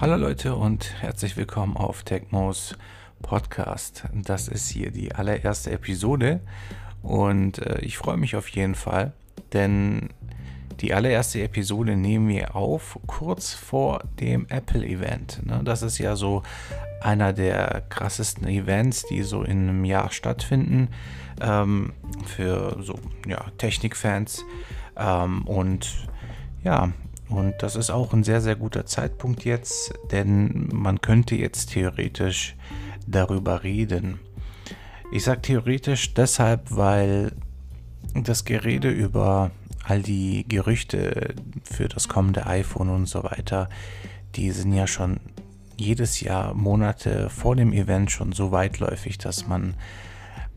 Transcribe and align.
Hallo 0.00 0.14
Leute 0.14 0.54
und 0.54 1.02
herzlich 1.02 1.36
willkommen 1.36 1.76
auf 1.76 2.04
Techmos 2.04 2.76
Podcast. 3.20 4.04
Das 4.14 4.46
ist 4.46 4.68
hier 4.68 4.92
die 4.92 5.12
allererste 5.12 5.72
Episode 5.72 6.38
und 7.02 7.58
äh, 7.58 7.80
ich 7.80 7.98
freue 7.98 8.16
mich 8.16 8.36
auf 8.36 8.48
jeden 8.50 8.76
Fall, 8.76 9.12
denn 9.52 10.10
die 10.78 10.94
allererste 10.94 11.42
Episode 11.42 11.96
nehmen 11.96 12.28
wir 12.28 12.54
auf 12.54 13.00
kurz 13.08 13.54
vor 13.54 14.04
dem 14.20 14.46
Apple-Event. 14.48 15.44
Ne? 15.44 15.62
Das 15.64 15.82
ist 15.82 15.98
ja 15.98 16.14
so 16.14 16.44
einer 17.00 17.32
der 17.32 17.82
krassesten 17.88 18.46
Events, 18.46 19.04
die 19.06 19.24
so 19.24 19.42
in 19.42 19.68
einem 19.68 19.84
Jahr 19.84 20.12
stattfinden 20.12 20.90
ähm, 21.40 21.92
für 22.24 22.80
so 22.84 23.00
ja, 23.26 23.46
Technikfans. 23.58 24.44
Ähm, 24.96 25.42
und 25.48 26.06
ja, 26.62 26.92
und 27.28 27.54
das 27.60 27.76
ist 27.76 27.90
auch 27.90 28.12
ein 28.12 28.24
sehr, 28.24 28.40
sehr 28.40 28.56
guter 28.56 28.86
Zeitpunkt 28.86 29.44
jetzt, 29.44 29.92
denn 30.10 30.68
man 30.72 31.00
könnte 31.00 31.36
jetzt 31.36 31.70
theoretisch 31.70 32.56
darüber 33.06 33.62
reden. 33.62 34.18
Ich 35.12 35.24
sage 35.24 35.42
theoretisch 35.42 36.14
deshalb, 36.14 36.74
weil 36.76 37.32
das 38.14 38.44
Gerede 38.44 38.90
über 38.90 39.50
all 39.84 40.02
die 40.02 40.44
Gerüchte 40.48 41.34
für 41.64 41.88
das 41.88 42.08
kommende 42.08 42.46
iPhone 42.46 42.90
und 42.90 43.06
so 43.06 43.24
weiter, 43.24 43.68
die 44.34 44.50
sind 44.50 44.72
ja 44.72 44.86
schon 44.86 45.20
jedes 45.76 46.20
Jahr 46.20 46.54
Monate 46.54 47.30
vor 47.30 47.56
dem 47.56 47.72
Event 47.72 48.10
schon 48.10 48.32
so 48.32 48.52
weitläufig, 48.52 49.16
dass 49.18 49.46
man 49.46 49.74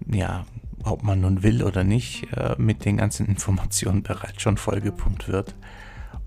ja, 0.07 0.45
ob 0.83 1.03
man 1.03 1.21
nun 1.21 1.43
will 1.43 1.63
oder 1.63 1.83
nicht, 1.83 2.31
äh, 2.35 2.55
mit 2.57 2.85
den 2.85 2.97
ganzen 2.97 3.25
Informationen 3.27 4.03
bereits 4.03 4.41
schon 4.41 4.57
vollgepumpt 4.57 5.27
wird. 5.27 5.55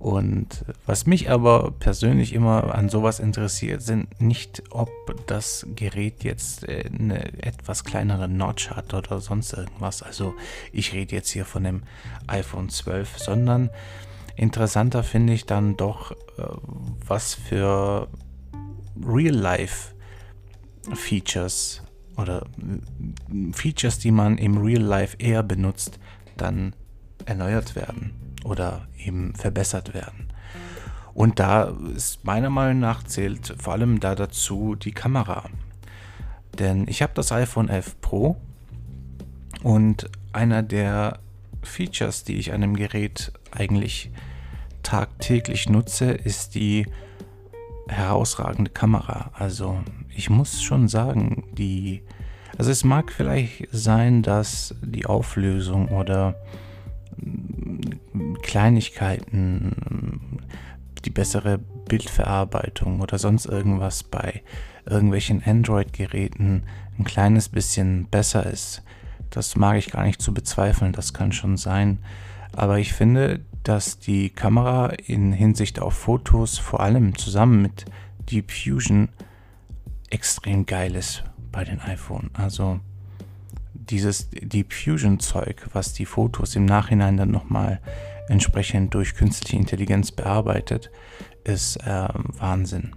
Und 0.05 0.65
was 0.85 1.07
mich 1.07 1.31
aber 1.31 1.71
persönlich 1.71 2.35
immer 2.35 2.75
an 2.75 2.91
sowas 2.91 3.21
interessiert, 3.21 3.81
sind 3.81 4.21
nicht, 4.21 4.63
ob 4.71 4.91
das 5.27 5.67
Gerät 5.77 6.25
jetzt 6.25 6.69
äh, 6.69 6.91
eine 6.93 7.43
etwas 7.43 7.85
kleinere 7.85 8.29
Notch 8.29 8.69
hat 8.71 8.93
oder 8.93 9.21
sonst 9.21 9.55
irgendwas. 9.55 10.03
Also 10.03 10.35
ich 10.73 10.93
rede 10.93 11.17
jetzt 11.17 11.31
hier 11.31 11.47
von 11.47 11.65
dem 11.65 11.85
iPhone 12.27 12.69
12, 12.69 13.19
sondern 13.19 13.71
interessanter 14.37 15.05
finde 15.05 15.33
ich 15.33 15.47
dann 15.47 15.79
doch, 15.79 16.11
äh, 16.11 16.17
was 17.07 17.35
für 17.35 18.09
Real-Life-Features 19.03 21.83
oder 22.19 22.43
äh, 22.43 22.45
Features, 23.53 23.99
die 24.01 24.11
man 24.11 24.37
im 24.37 24.59
Real-Life 24.59 25.17
eher 25.19 25.43
benutzt, 25.43 25.99
dann 26.37 26.75
erneuert 27.25 27.75
werden 27.75 28.24
oder 28.45 28.87
eben 28.97 29.35
verbessert 29.35 29.95
werden. 29.95 30.29
Und 31.15 31.39
da 31.39 31.73
ist 31.95 32.25
meiner 32.25 32.51
Meinung 32.51 32.81
nach 32.81 33.03
zählt 33.05 33.55
vor 33.59 33.73
allem 33.73 34.01
da 34.01 34.15
dazu 34.15 34.75
die 34.75 34.93
Kamera. 34.93 35.45
Denn 36.59 36.87
ich 36.89 37.03
habe 37.03 37.13
das 37.15 37.33
iPhone 37.33 37.69
11 37.69 38.01
Pro 38.01 38.37
und 39.63 40.11
einer 40.33 40.63
der 40.63 41.21
Features, 41.63 42.25
die 42.25 42.37
ich 42.37 42.53
an 42.53 42.61
dem 42.61 42.77
Gerät 42.77 43.33
eigentlich 43.51 44.11
tagtäglich 44.83 45.69
nutze, 45.69 46.11
ist 46.11 46.55
die 46.55 46.87
herausragende 47.89 48.71
Kamera. 48.71 49.31
Also 49.35 49.81
ich 50.15 50.31
muss 50.31 50.63
schon 50.63 50.89
sagen, 50.89 51.45
die, 51.53 52.03
also 52.59 52.71
es 52.71 52.85
mag 52.85 53.13
vielleicht 53.13 53.69
sein, 53.73 54.23
dass 54.23 54.75
die 54.83 55.07
Auflösung 55.07 55.89
oder 55.89 56.37
Kleinigkeiten, 58.43 60.41
die 61.05 61.11
bessere 61.11 61.59
Bildverarbeitung 61.59 63.01
oder 63.01 63.19
sonst 63.19 63.47
irgendwas 63.47 64.03
bei 64.03 64.43
irgendwelchen 64.87 65.43
Android-Geräten 65.45 66.65
ein 66.99 67.05
kleines 67.05 67.49
bisschen 67.49 68.07
besser 68.07 68.47
ist. 68.47 68.83
Das 69.31 69.57
mag 69.57 69.77
ich 69.79 69.91
gar 69.91 70.05
nicht 70.05 70.23
zu 70.23 70.33
bezweifeln, 70.33 70.93
das 70.93 71.13
kann 71.13 71.33
schon 71.33 71.57
sein. 71.57 71.99
Aber 72.53 72.79
ich 72.79 72.93
finde, 72.93 73.41
dass 73.65 73.99
die 73.99 74.31
Kamera 74.31 74.91
in 74.91 75.33
Hinsicht 75.33 75.81
auf 75.81 75.95
Fotos 75.95 76.59
vor 76.59 76.81
allem 76.81 77.17
zusammen 77.17 77.63
mit 77.63 77.87
Deep 78.31 78.53
Fusion 78.53 79.09
extrem 80.11 80.67
geil 80.67 80.95
ist 80.95 81.25
bei 81.51 81.65
den 81.65 81.81
iPhone. 81.81 82.31
Also 82.35 82.81
dieses 83.91 84.31
Deep 84.31 84.73
Fusion 84.73 85.21
Zeug, 85.21 85.67
was 85.73 85.93
die 85.93 86.07
Fotos 86.07 86.57
im 86.57 86.65
Nachhinein 86.65 87.17
dann 87.17 87.31
nochmal 87.31 87.81
entsprechend 88.29 88.95
durch 88.95 89.15
künstliche 89.15 89.57
Intelligenz 89.57 90.11
bearbeitet, 90.11 90.91
ist 91.45 91.77
äh, 91.87 92.09
Wahnsinn. 92.39 92.93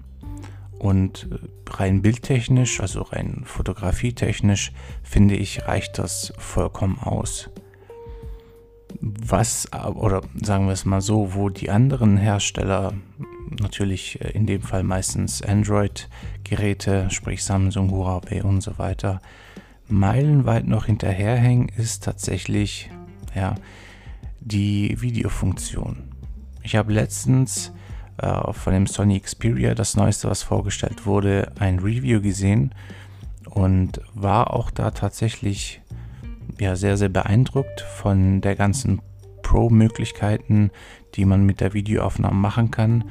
Und 0.80 1.28
rein 1.70 2.02
bildtechnisch, 2.02 2.80
also 2.80 3.02
rein 3.02 3.42
fotografietechnisch, 3.46 4.72
finde 5.03 5.36
ich, 5.36 5.68
reicht 5.68 5.98
das 5.98 6.34
vollkommen 6.38 7.00
aus. 7.00 7.50
Was, 9.00 9.68
oder 9.74 10.22
sagen 10.42 10.68
wir 10.68 10.74
es 10.74 10.86
mal 10.86 11.02
so, 11.02 11.34
wo 11.34 11.50
die 11.50 11.69
anderen 11.69 12.18
Hersteller, 12.18 12.94
natürlich 13.59 14.22
in 14.22 14.46
dem 14.46 14.62
Fall 14.62 14.84
meistens 14.84 15.42
Android-Geräte, 15.42 17.09
sprich 17.09 17.44
Samsung, 17.44 17.92
Huawei 17.92 18.44
und 18.44 18.62
so 18.62 18.78
weiter, 18.78 19.22
meilenweit 19.90 20.68
noch 20.68 20.86
hinterherhängen, 20.86 21.70
ist 21.78 22.03
tatsächlich 22.03 22.90
ja, 23.36 23.56
die 24.40 25.00
Videofunktion. 25.00 26.09
Ich 26.64 26.75
habe 26.75 26.94
letztens 26.94 27.72
äh, 28.18 28.53
von 28.53 28.74
dem 28.74 28.88
Sony 28.88 29.20
Xperia, 29.20 29.75
das 29.75 29.96
neueste, 29.96 30.30
was 30.30 30.44
vorgestellt 30.44 31.06
wurde, 31.06 31.52
ein 31.59 31.80
Review 31.80 32.22
gesehen 32.22 32.74
und 33.50 34.02
war 34.14 34.53
auch 34.53 34.72
da 34.72 34.92
tatsächlich 34.92 35.81
ja, 36.59 36.75
sehr, 36.75 36.98
sehr 36.98 37.09
beeindruckt 37.09 37.81
von 37.81 38.42
der 38.42 38.56
ganzen 38.56 39.02
Pro-Möglichkeiten, 39.44 40.72
die 41.16 41.25
man 41.25 41.46
mit 41.46 41.62
der 41.62 41.74
Videoaufnahme 41.74 42.36
machen 42.36 42.72
kann. 42.72 43.06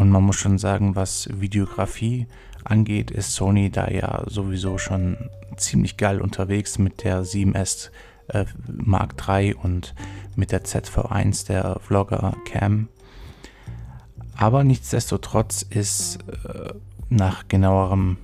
Und 0.00 0.08
man 0.08 0.22
muss 0.22 0.36
schon 0.36 0.56
sagen, 0.56 0.96
was 0.96 1.28
Videografie 1.30 2.26
angeht, 2.64 3.10
ist 3.10 3.34
Sony 3.34 3.68
da 3.68 3.86
ja 3.88 4.24
sowieso 4.26 4.78
schon 4.78 5.18
ziemlich 5.58 5.98
geil 5.98 6.22
unterwegs 6.22 6.78
mit 6.78 7.04
der 7.04 7.22
7S 7.22 7.90
äh, 8.28 8.46
Mark 8.66 9.14
III 9.28 9.56
und 9.56 9.94
mit 10.36 10.52
der 10.52 10.64
ZV1 10.64 11.48
der 11.48 11.78
Vlogger 11.80 12.34
Cam. 12.46 12.88
Aber 14.36 14.64
nichtsdestotrotz 14.64 15.66
ist 15.68 16.20
äh, 16.48 16.72
nach 17.10 17.48
genauerem 17.48 18.16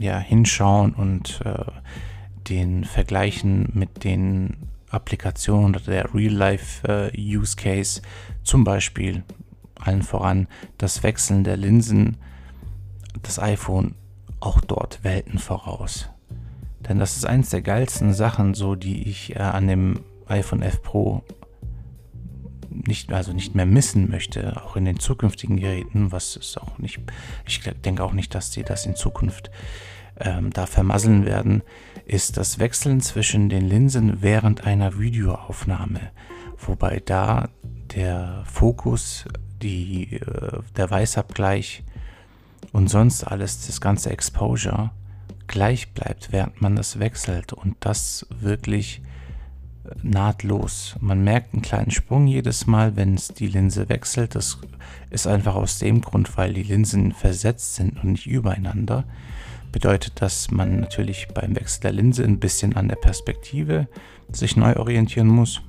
ja, 0.00 0.18
Hinschauen 0.18 0.94
und 0.94 1.42
äh, 1.44 1.62
den 2.48 2.82
Vergleichen 2.82 3.68
mit 3.72 4.02
den 4.02 4.56
Applikationen 4.90 5.76
oder 5.76 5.84
der 5.84 6.12
Real-Life-Use 6.12 7.56
äh, 7.56 7.62
Case, 7.62 8.02
zum 8.42 8.64
Beispiel 8.64 9.22
allen 9.80 10.02
voran 10.02 10.46
das 10.78 11.02
Wechseln 11.02 11.44
der 11.44 11.56
Linsen, 11.56 12.16
das 13.22 13.38
iPhone 13.38 13.94
auch 14.40 14.60
dort 14.60 15.04
Welten 15.04 15.38
voraus. 15.38 16.08
Denn 16.88 16.98
das 16.98 17.16
ist 17.16 17.26
eins 17.26 17.50
der 17.50 17.62
geilsten 17.62 18.14
Sachen, 18.14 18.54
so 18.54 18.74
die 18.74 19.08
ich 19.08 19.36
äh, 19.36 19.40
an 19.40 19.68
dem 19.68 20.00
iPhone 20.26 20.62
F 20.62 20.82
Pro 20.82 21.22
nicht, 22.70 23.12
also 23.12 23.32
nicht 23.32 23.54
mehr 23.54 23.66
missen 23.66 24.08
möchte, 24.10 24.62
auch 24.64 24.76
in 24.76 24.84
den 24.84 24.98
zukünftigen 24.98 25.56
Geräten, 25.56 26.12
was 26.12 26.36
ist 26.36 26.58
auch 26.60 26.78
nicht, 26.78 27.00
ich 27.46 27.60
denke 27.84 28.04
auch 28.04 28.12
nicht, 28.12 28.34
dass 28.34 28.52
sie 28.52 28.62
das 28.62 28.86
in 28.86 28.94
Zukunft 28.94 29.50
ähm, 30.18 30.50
da 30.50 30.66
vermasseln 30.66 31.26
werden, 31.26 31.62
ist 32.06 32.36
das 32.36 32.58
Wechseln 32.58 33.00
zwischen 33.00 33.48
den 33.48 33.68
Linsen 33.68 34.22
während 34.22 34.64
einer 34.64 34.98
Videoaufnahme, 34.98 36.00
wobei 36.58 37.02
da 37.04 37.48
der 37.94 38.44
Fokus, 38.46 39.24
die, 39.62 40.16
äh, 40.16 40.60
der 40.76 40.90
Weißabgleich 40.90 41.82
und 42.72 42.88
sonst 42.88 43.24
alles, 43.24 43.66
das 43.66 43.80
ganze 43.80 44.10
Exposure 44.10 44.90
gleich 45.46 45.92
bleibt, 45.92 46.32
während 46.32 46.62
man 46.62 46.76
das 46.76 46.98
wechselt 46.98 47.52
und 47.52 47.76
das 47.80 48.26
wirklich 48.40 49.02
äh, 49.84 49.90
nahtlos. 50.02 50.96
Man 51.00 51.24
merkt 51.24 51.52
einen 51.52 51.62
kleinen 51.62 51.90
Sprung 51.90 52.26
jedes 52.26 52.66
Mal, 52.66 52.96
wenn 52.96 53.14
es 53.14 53.28
die 53.28 53.48
Linse 53.48 53.88
wechselt. 53.88 54.34
Das 54.34 54.58
ist 55.10 55.26
einfach 55.26 55.56
aus 55.56 55.78
dem 55.78 56.00
Grund, 56.00 56.36
weil 56.36 56.54
die 56.54 56.62
Linsen 56.62 57.12
versetzt 57.12 57.74
sind 57.74 58.02
und 58.02 58.12
nicht 58.12 58.26
übereinander. 58.26 59.04
Bedeutet, 59.72 60.20
dass 60.20 60.50
man 60.50 60.80
natürlich 60.80 61.28
beim 61.28 61.54
Wechsel 61.54 61.82
der 61.82 61.92
Linse 61.92 62.24
ein 62.24 62.40
bisschen 62.40 62.76
an 62.76 62.88
der 62.88 62.96
Perspektive 62.96 63.88
sich 64.32 64.56
neu 64.56 64.76
orientieren 64.76 65.28
muss. 65.28 65.62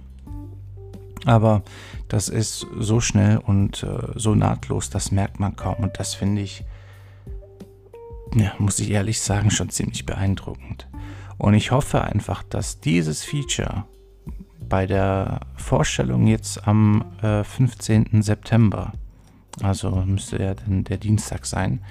Aber 1.26 1.62
das 2.08 2.30
ist 2.30 2.66
so 2.80 3.00
schnell 3.00 3.38
und 3.38 3.84
äh, 3.84 4.14
so 4.16 4.36
nahtlos, 4.36 4.90
das 4.90 5.12
merkt 5.12 5.40
man 5.40 5.56
kaum. 5.56 5.76
Und 5.76 6.00
das 6.00 6.16
finde 6.16 6.42
ich 6.42 6.64
ja, 8.36 8.54
muss 8.58 8.80
ich 8.80 8.92
ehrlich 8.92 9.20
sagen, 9.20 9.52
schon 9.52 9.70
ziemlich 9.70 10.06
beeindruckend. 10.06 10.88
Und 11.38 11.54
ich 11.54 11.72
hoffe 11.72 12.04
einfach, 12.04 12.44
dass 12.44 12.80
dieses 12.80 13.24
Feature 13.24 13.86
bei 14.70 14.86
der 14.86 15.42
Vorstellung 15.56 16.28
jetzt 16.28 16.68
am 16.68 17.04
äh, 17.22 17.44
15. 17.44 18.22
September, 18.22 18.94
also 19.62 19.92
müsste 20.06 20.42
ja 20.42 20.54
dann 20.54 20.84
der 20.84 20.98
Dienstag 20.98 21.46
sein, 21.46 21.82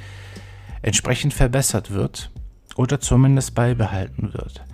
entsprechend 0.82 1.34
verbessert 1.34 1.90
wird 1.90 2.30
oder 2.76 3.00
zumindest 3.00 3.54
beibehalten 3.54 4.32
wird. 4.32 4.64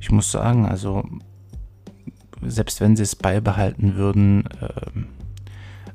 Ich 0.00 0.10
muss 0.10 0.30
sagen, 0.30 0.66
also 0.66 1.04
selbst 2.42 2.80
wenn 2.80 2.96
sie 2.96 3.02
es 3.02 3.16
beibehalten 3.16 3.96
würden, 3.96 4.46
äh, 4.60 5.00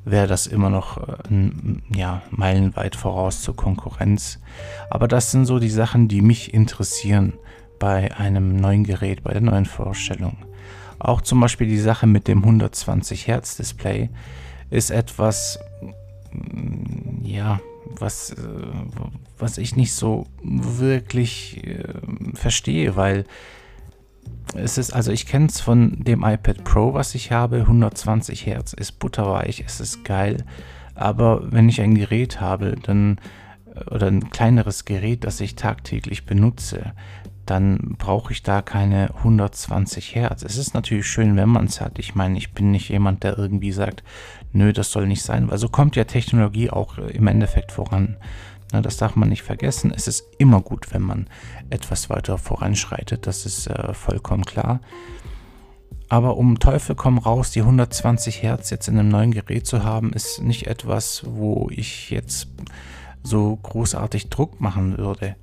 wäre 0.06 0.28
das 0.28 0.48
immer 0.48 0.70
noch 0.70 0.98
äh, 0.98 1.16
ein, 1.30 1.84
ja, 1.94 2.22
meilenweit 2.32 2.96
voraus 2.96 3.42
zur 3.42 3.56
Konkurrenz. 3.56 4.40
Aber 4.90 5.08
das 5.08 5.32
sind 5.32 5.46
so 5.46 5.60
die 5.60 5.70
Sachen, 5.70 6.08
die 6.08 6.22
mich 6.22 6.54
interessieren 6.54 7.34
bei 7.80 8.14
einem 8.16 8.56
neuen 8.56 8.84
Gerät, 8.84 9.24
bei 9.24 9.32
der 9.32 9.42
neuen 9.42 9.66
Vorstellung. 9.66 10.38
Auch 11.00 11.22
zum 11.22 11.40
Beispiel 11.40 11.68
die 11.68 11.80
Sache 11.80 12.08
mit 12.08 12.28
dem 12.28 12.40
120 12.40 13.28
Hertz 13.28 13.56
Display 13.56 14.10
ist 14.70 14.92
etwas, 14.92 15.60
mm, 16.32 17.26
ja, 17.26 17.62
was, 17.98 18.32
äh, 18.32 18.36
was 19.38 19.58
ich 19.58 19.76
nicht 19.76 19.94
so 19.94 20.28
wirklich 20.44 21.66
äh, 21.66 21.84
verstehe, 22.34 22.96
weil 22.96 23.26
es 24.56 24.78
ist, 24.78 24.92
also 24.92 25.12
ich 25.12 25.26
kenne 25.26 25.48
es 25.48 25.62
von 25.62 26.04
dem 26.04 26.24
iPad 26.24 26.64
Pro, 26.64 26.94
was 26.94 27.16
ich 27.16 27.32
habe, 27.32 27.58
120 27.58 28.46
Hertz 28.46 28.74
ist 28.74 28.94
butterweich, 29.00 29.64
es 29.66 29.80
ist 29.80 30.04
geil, 30.04 30.44
aber 30.96 31.52
wenn 31.52 31.70
ich 31.70 31.82
ein 31.82 31.96
Gerät 31.96 32.42
habe, 32.42 32.76
dann 32.82 33.20
oder 33.92 34.08
ein 34.08 34.30
kleineres 34.30 34.86
Gerät, 34.86 35.24
das 35.24 35.40
ich 35.40 35.56
tagtäglich 35.56 36.26
benutze, 36.26 36.94
dann 37.46 37.96
brauche 37.98 38.32
ich 38.32 38.44
da 38.44 38.62
keine 38.62 39.16
120 39.16 40.16
Hertz. 40.16 40.44
Es 40.44 40.58
ist 40.58 40.74
natürlich 40.74 41.08
schön, 41.08 41.36
wenn 41.36 41.50
man 41.50 41.66
es 41.66 41.82
hat. 41.82 41.98
Ich 41.98 42.14
meine, 42.14 42.38
ich 42.38 42.54
bin 42.54 42.72
nicht 42.72 42.90
jemand, 42.90 43.24
der 43.24 43.38
irgendwie 43.38 43.72
sagt, 43.72 44.04
nö, 44.52 44.72
das 44.72 44.92
soll 44.92 45.08
nicht 45.08 45.24
sein, 45.24 45.50
weil 45.50 45.58
so 45.58 45.68
kommt 45.68 45.96
ja 45.96 46.04
Technologie 46.04 46.70
auch 46.70 46.98
im 46.98 47.28
Endeffekt 47.28 47.72
voran. 47.72 48.18
Na, 48.72 48.82
das 48.82 48.98
darf 48.98 49.16
man 49.16 49.30
nicht 49.30 49.44
vergessen. 49.44 49.92
Es 49.96 50.08
ist 50.08 50.26
immer 50.38 50.62
gut, 50.62 50.94
wenn 50.94 51.02
man 51.02 51.28
etwas 51.70 52.10
weiter 52.10 52.38
voranschreitet. 52.38 53.26
Das 53.26 53.46
ist 53.46 53.68
äh, 53.68 53.94
vollkommen 53.94 54.46
klar. 54.46 54.80
Aber 56.08 56.38
um 56.38 56.60
Teufel 56.60 56.96
komm 56.96 57.20
raus, 57.20 57.52
die 57.52 57.62
120 57.62 58.42
Hertz 58.42 58.72
jetzt 58.72 58.88
in 58.88 58.98
einem 58.98 59.10
neuen 59.10 59.32
Gerät 59.32 59.68
zu 59.68 59.84
haben, 59.84 60.12
ist 60.12 60.42
nicht 60.42 60.68
etwas, 60.68 61.24
wo 61.26 61.70
ich 61.72 62.10
jetzt 62.10 62.48
so 63.22 63.56
großartig 63.56 64.30
Druck 64.30 64.60
machen 64.60 64.98
würde. 64.98 65.36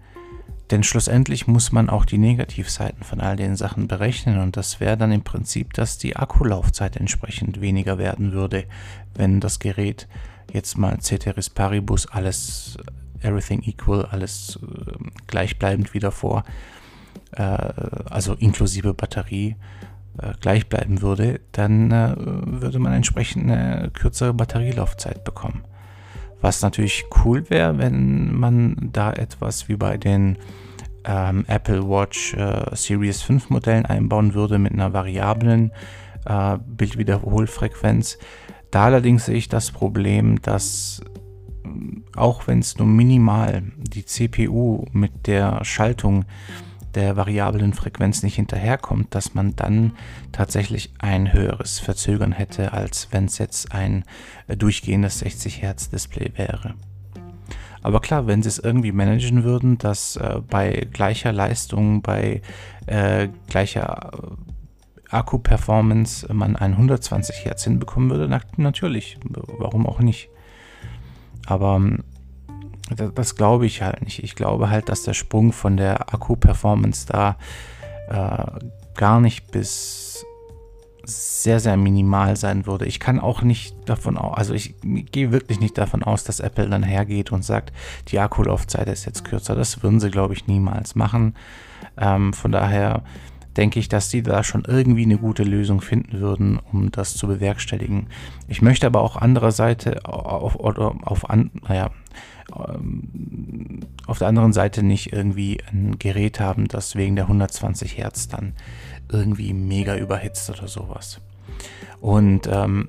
Denn 0.73 0.83
schlussendlich 0.83 1.47
muss 1.47 1.71
man 1.71 1.89
auch 1.89 2.05
die 2.05 2.19
Negativseiten 2.19 3.05
von 3.05 3.21
all 3.21 3.37
den 3.37 3.55
Sachen 3.55 3.87
berechnen 3.87 4.41
und 4.41 4.57
das 4.57 4.81
wäre 4.81 4.97
dann 4.97 5.13
im 5.13 5.23
Prinzip, 5.23 5.73
dass 5.75 5.99
die 5.99 6.17
Akkulaufzeit 6.17 6.97
entsprechend 6.97 7.61
weniger 7.61 7.99
werden 7.99 8.33
würde, 8.33 8.65
wenn 9.15 9.39
das 9.39 9.61
Gerät 9.61 10.09
jetzt 10.53 10.77
mal 10.77 10.99
Ceteris 10.99 11.51
Paribus 11.51 12.07
alles 12.07 12.77
Everything 13.27 13.63
Equal, 13.63 14.07
alles 14.07 14.59
äh, 14.63 14.93
gleichbleibend 15.27 15.95
wie 15.95 15.99
davor, 15.99 16.45
äh, 17.33 17.43
also 17.43 18.35
inklusive 18.35 18.95
Batterie, 18.95 19.57
äh, 20.19 20.33
gleich 20.41 20.69
bleiben 20.69 21.03
würde, 21.03 21.41
dann 21.53 21.91
äh, 21.91 22.15
würde 22.17 22.79
man 22.79 22.93
entsprechend 22.93 23.51
eine 23.51 23.91
kürzere 23.91 24.33
Batterielaufzeit 24.33 25.25
bekommen. 25.25 25.65
Was 26.41 26.63
natürlich 26.63 27.05
cool 27.25 27.49
wäre, 27.51 27.79
wenn 27.79 28.35
man 28.35 28.91
da 28.93 29.13
etwas 29.13 29.69
wie 29.69 29.77
bei 29.77 29.97
den 29.97 30.39
ähm, 31.05 31.45
Apple 31.49 31.89
Watch 31.89 32.35
äh, 32.35 32.75
Series 32.75 33.23
5 33.23 33.51
Modellen 33.51 33.87
einbauen 33.87 34.35
würde 34.35 34.59
mit 34.59 34.73
einer 34.73 34.93
variablen 34.93 35.73
äh, 36.25 36.59
Bildwiederholfrequenz. 36.67 38.19
Da 38.71 38.85
allerdings 38.85 39.27
sehe 39.27 39.37
ich 39.37 39.49
das 39.49 39.71
Problem, 39.71 40.41
dass 40.43 41.01
auch 42.15 42.47
wenn 42.47 42.61
es 42.61 42.79
nur 42.79 42.87
minimal 42.87 43.63
die 43.77 44.05
CPU 44.05 44.85
mit 44.93 45.27
der 45.27 45.65
Schaltung 45.65 46.25
der 46.97 47.17
variablen 47.17 47.75
Frequenz 47.75 48.23
nicht 48.23 48.37
hinterherkommt, 48.37 49.15
dass 49.15 49.35
man 49.35 49.55
dann 49.55 49.93
tatsächlich 50.33 50.93
ein 50.99 51.33
höheres 51.33 51.79
Verzögern 51.79 52.33
hätte, 52.33 52.73
als 52.73 53.09
wenn 53.11 53.27
es 53.27 53.39
jetzt 53.39 53.73
ein 53.73 54.05
äh, 54.49 54.57
durchgehendes 54.57 55.19
60 55.21 55.63
Hertz 55.63 55.91
Display 55.91 56.33
wäre. 56.37 56.75
Aber 57.83 58.01
klar, 58.01 58.27
wenn 58.27 58.43
sie 58.43 58.49
es 58.49 58.59
irgendwie 58.59 58.93
managen 58.93 59.45
würden, 59.45 59.79
dass 59.79 60.17
äh, 60.17 60.41
bei 60.49 60.89
gleicher 60.93 61.33
Leistung, 61.33 62.03
bei 62.03 62.41
äh, 62.87 63.29
gleicher 63.49 64.11
äh, 64.13 65.15
Akku-Performance 65.15 66.33
man 66.33 66.57
ein 66.57 66.73
120 66.73 67.45
Hertz 67.45 67.63
hinbekommen 67.63 68.11
würde, 68.11 68.27
na, 68.27 68.41
natürlich, 68.57 69.19
warum 69.59 69.87
auch 69.87 70.01
nicht. 70.01 70.31
Aber 71.47 71.77
ähm, 71.77 72.05
das, 72.95 73.15
das 73.15 73.35
glaube 73.37 73.67
ich 73.67 73.83
halt 73.83 74.03
nicht. 74.03 74.23
Ich 74.23 74.35
glaube 74.35 74.71
halt, 74.71 74.89
dass 74.89 75.03
der 75.03 75.15
Sprung 75.15 75.53
von 75.53 75.77
der 75.77 76.13
Akku-Performance 76.13 77.07
da 77.07 77.37
äh, 78.09 78.59
gar 78.95 79.21
nicht 79.21 79.51
bis 79.51 80.25
sehr, 81.09 81.61
sehr 81.61 81.77
minimal 81.77 82.37
sein 82.37 82.67
würde. 82.67 82.85
Ich 82.87 82.99
kann 82.99 83.21
auch 83.21 83.43
nicht 83.43 83.77
davon 83.89 84.17
aus, 84.17 84.37
also 84.37 84.55
ich 84.55 84.75
gehe 84.83 85.31
wirklich 85.31 85.61
nicht 85.61 85.79
davon 85.79 86.03
aus, 86.03 86.25
dass 86.25 86.41
Apple 86.41 86.69
dann 86.69 86.83
hergeht 86.83 87.31
und 87.31 87.45
sagt, 87.45 87.73
die 88.09 88.19
Akkulaufzeit 88.19 88.89
ist 88.89 89.05
jetzt 89.05 89.25
kürzer. 89.25 89.55
Das 89.55 89.85
würden 89.85 90.01
sie, 90.01 90.11
glaube 90.11 90.35
ich, 90.35 90.49
niemals 90.49 90.97
machen. 90.97 91.37
Ähm, 91.97 92.33
von 92.33 92.51
daher 92.51 93.05
denke 93.57 93.79
ich, 93.79 93.89
dass 93.89 94.09
die 94.09 94.23
da 94.23 94.45
schon 94.45 94.65
irgendwie 94.67 95.05
eine 95.05 95.19
gute 95.19 95.43
Lösung 95.43 95.81
finden 95.81 96.21
würden, 96.21 96.59
um 96.73 96.91
das 96.91 97.15
zu 97.15 97.27
bewerkstelligen. 97.27 98.09
Ich 98.49 98.63
möchte 98.63 98.87
aber 98.87 99.01
auch 99.01 99.17
andererseits 99.17 99.87
auf, 100.05 100.57
auf, 100.57 101.31
an, 101.31 101.51
naja, 101.67 101.91
ähm, 102.55 103.81
auf 104.07 104.19
der 104.19 104.29
anderen 104.29 104.53
Seite 104.53 104.83
nicht 104.83 105.13
irgendwie 105.13 105.59
ein 105.73 105.99
Gerät 105.99 106.41
haben, 106.41 106.69
das 106.69 106.97
wegen 106.97 107.17
der 107.17 107.25
120 107.25 107.97
Hertz 107.99 108.29
dann 108.29 108.55
irgendwie 109.11 109.53
mega 109.53 109.97
überhitzt 109.97 110.51
oder 110.51 110.69
sowas. 110.69 111.21
Und 112.01 112.49
ähm, 112.51 112.89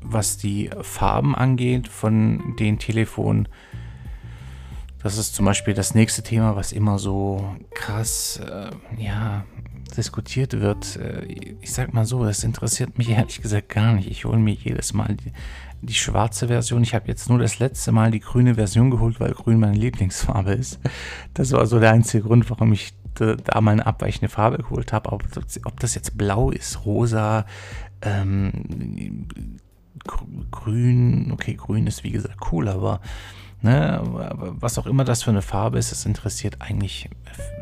was 0.00 0.38
die 0.38 0.70
Farben 0.82 1.34
angeht 1.34 1.88
von 1.88 2.54
den 2.58 2.78
Telefonen, 2.78 3.48
das 5.06 5.18
ist 5.18 5.36
zum 5.36 5.46
Beispiel 5.46 5.72
das 5.72 5.94
nächste 5.94 6.24
Thema, 6.24 6.56
was 6.56 6.72
immer 6.72 6.98
so 6.98 7.56
krass, 7.72 8.40
äh, 8.44 8.70
ja, 9.00 9.44
diskutiert 9.96 10.60
wird. 10.60 10.96
Äh, 10.96 11.26
ich 11.60 11.72
sag 11.72 11.94
mal 11.94 12.04
so, 12.04 12.24
das 12.24 12.42
interessiert 12.42 12.98
mich 12.98 13.10
ehrlich 13.10 13.40
gesagt 13.40 13.68
gar 13.68 13.92
nicht. 13.92 14.10
Ich 14.10 14.24
hole 14.24 14.38
mir 14.38 14.54
jedes 14.54 14.94
Mal 14.94 15.14
die, 15.14 15.32
die 15.80 15.94
schwarze 15.94 16.48
Version. 16.48 16.82
Ich 16.82 16.92
habe 16.92 17.06
jetzt 17.06 17.28
nur 17.28 17.38
das 17.38 17.60
letzte 17.60 17.92
Mal 17.92 18.10
die 18.10 18.18
grüne 18.18 18.56
Version 18.56 18.90
geholt, 18.90 19.20
weil 19.20 19.30
grün 19.30 19.60
meine 19.60 19.76
Lieblingsfarbe 19.76 20.54
ist. 20.54 20.80
Das 21.34 21.52
war 21.52 21.64
so 21.66 21.78
der 21.78 21.92
einzige 21.92 22.24
Grund, 22.24 22.50
warum 22.50 22.72
ich 22.72 22.92
da 23.14 23.60
mal 23.60 23.70
eine 23.70 23.86
abweichende 23.86 24.28
Farbe 24.28 24.56
geholt 24.56 24.92
habe. 24.92 25.12
Ob, 25.12 25.22
ob 25.66 25.80
das 25.80 25.94
jetzt 25.94 26.18
blau 26.18 26.50
ist, 26.50 26.84
rosa, 26.84 27.46
ähm, 28.02 29.28
grün, 30.50 31.30
okay, 31.30 31.54
grün 31.54 31.86
ist 31.86 32.02
wie 32.02 32.10
gesagt 32.10 32.50
cool, 32.50 32.66
aber 32.66 33.00
Ne, 33.62 34.00
was 34.60 34.78
auch 34.78 34.86
immer 34.86 35.04
das 35.04 35.22
für 35.22 35.30
eine 35.30 35.40
Farbe 35.40 35.78
ist, 35.78 35.90
das 35.90 36.04
interessiert 36.04 36.56
eigentlich 36.60 37.08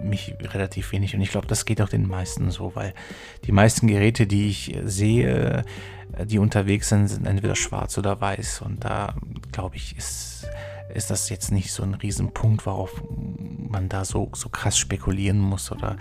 mich 0.03 0.35
relativ 0.41 0.91
wenig. 0.93 1.15
Und 1.15 1.21
ich 1.21 1.31
glaube, 1.31 1.47
das 1.47 1.65
geht 1.65 1.81
auch 1.81 1.89
den 1.89 2.09
meisten 2.09 2.51
so, 2.51 2.73
weil 2.75 2.95
die 3.45 3.53
meisten 3.53 3.87
Geräte, 3.87 4.27
die 4.27 4.49
ich 4.49 4.77
sehe, 4.85 5.65
die 6.25 6.39
unterwegs 6.39 6.89
sind, 6.89 7.09
sind 7.09 7.27
entweder 7.27 7.57
schwarz 7.57 7.99
oder 7.99 8.21
weiß. 8.21 8.63
Und 8.63 8.85
da, 8.85 9.15
glaube 9.53 9.77
ich, 9.77 9.97
ist 9.97 10.47
ist 10.93 11.11
das 11.11 11.29
jetzt 11.29 11.51
nicht 11.51 11.73
so 11.73 11.83
ein 11.83 11.95
Riesenpunkt, 11.95 12.67
worauf 12.67 13.03
man 13.69 13.89
da 13.89 14.05
so, 14.05 14.31
so 14.35 14.49
krass 14.49 14.79
spekulieren 14.79 15.39
muss 15.39 15.73
oder 15.73 15.97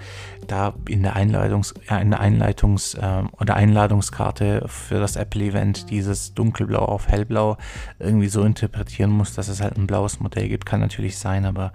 da 0.45 0.75
in 0.88 1.01
der 1.01 1.15
Einleitungs, 1.15 1.74
in 1.89 2.12
der 2.12 2.22
Einleitungs- 2.22 2.95
äh, 2.98 3.25
oder 3.39 3.55
Einladungskarte 3.55 4.65
für 4.67 5.00
das 5.00 5.15
Apple-Event 5.15 5.89
dieses 5.89 6.36
dunkelblau 6.36 6.86
auf 6.86 7.07
hellblau 7.07 7.57
irgendwie 7.98 8.27
so 8.27 8.43
interpretieren 8.43 9.10
muss, 9.10 9.33
dass 9.33 9.48
es 9.48 9.62
halt 9.62 9.77
ein 9.77 9.88
blaues 9.88 10.19
Modell 10.19 10.48
gibt, 10.48 10.67
kann 10.67 10.79
natürlich 10.79 11.17
sein, 11.17 11.45
aber 11.45 11.74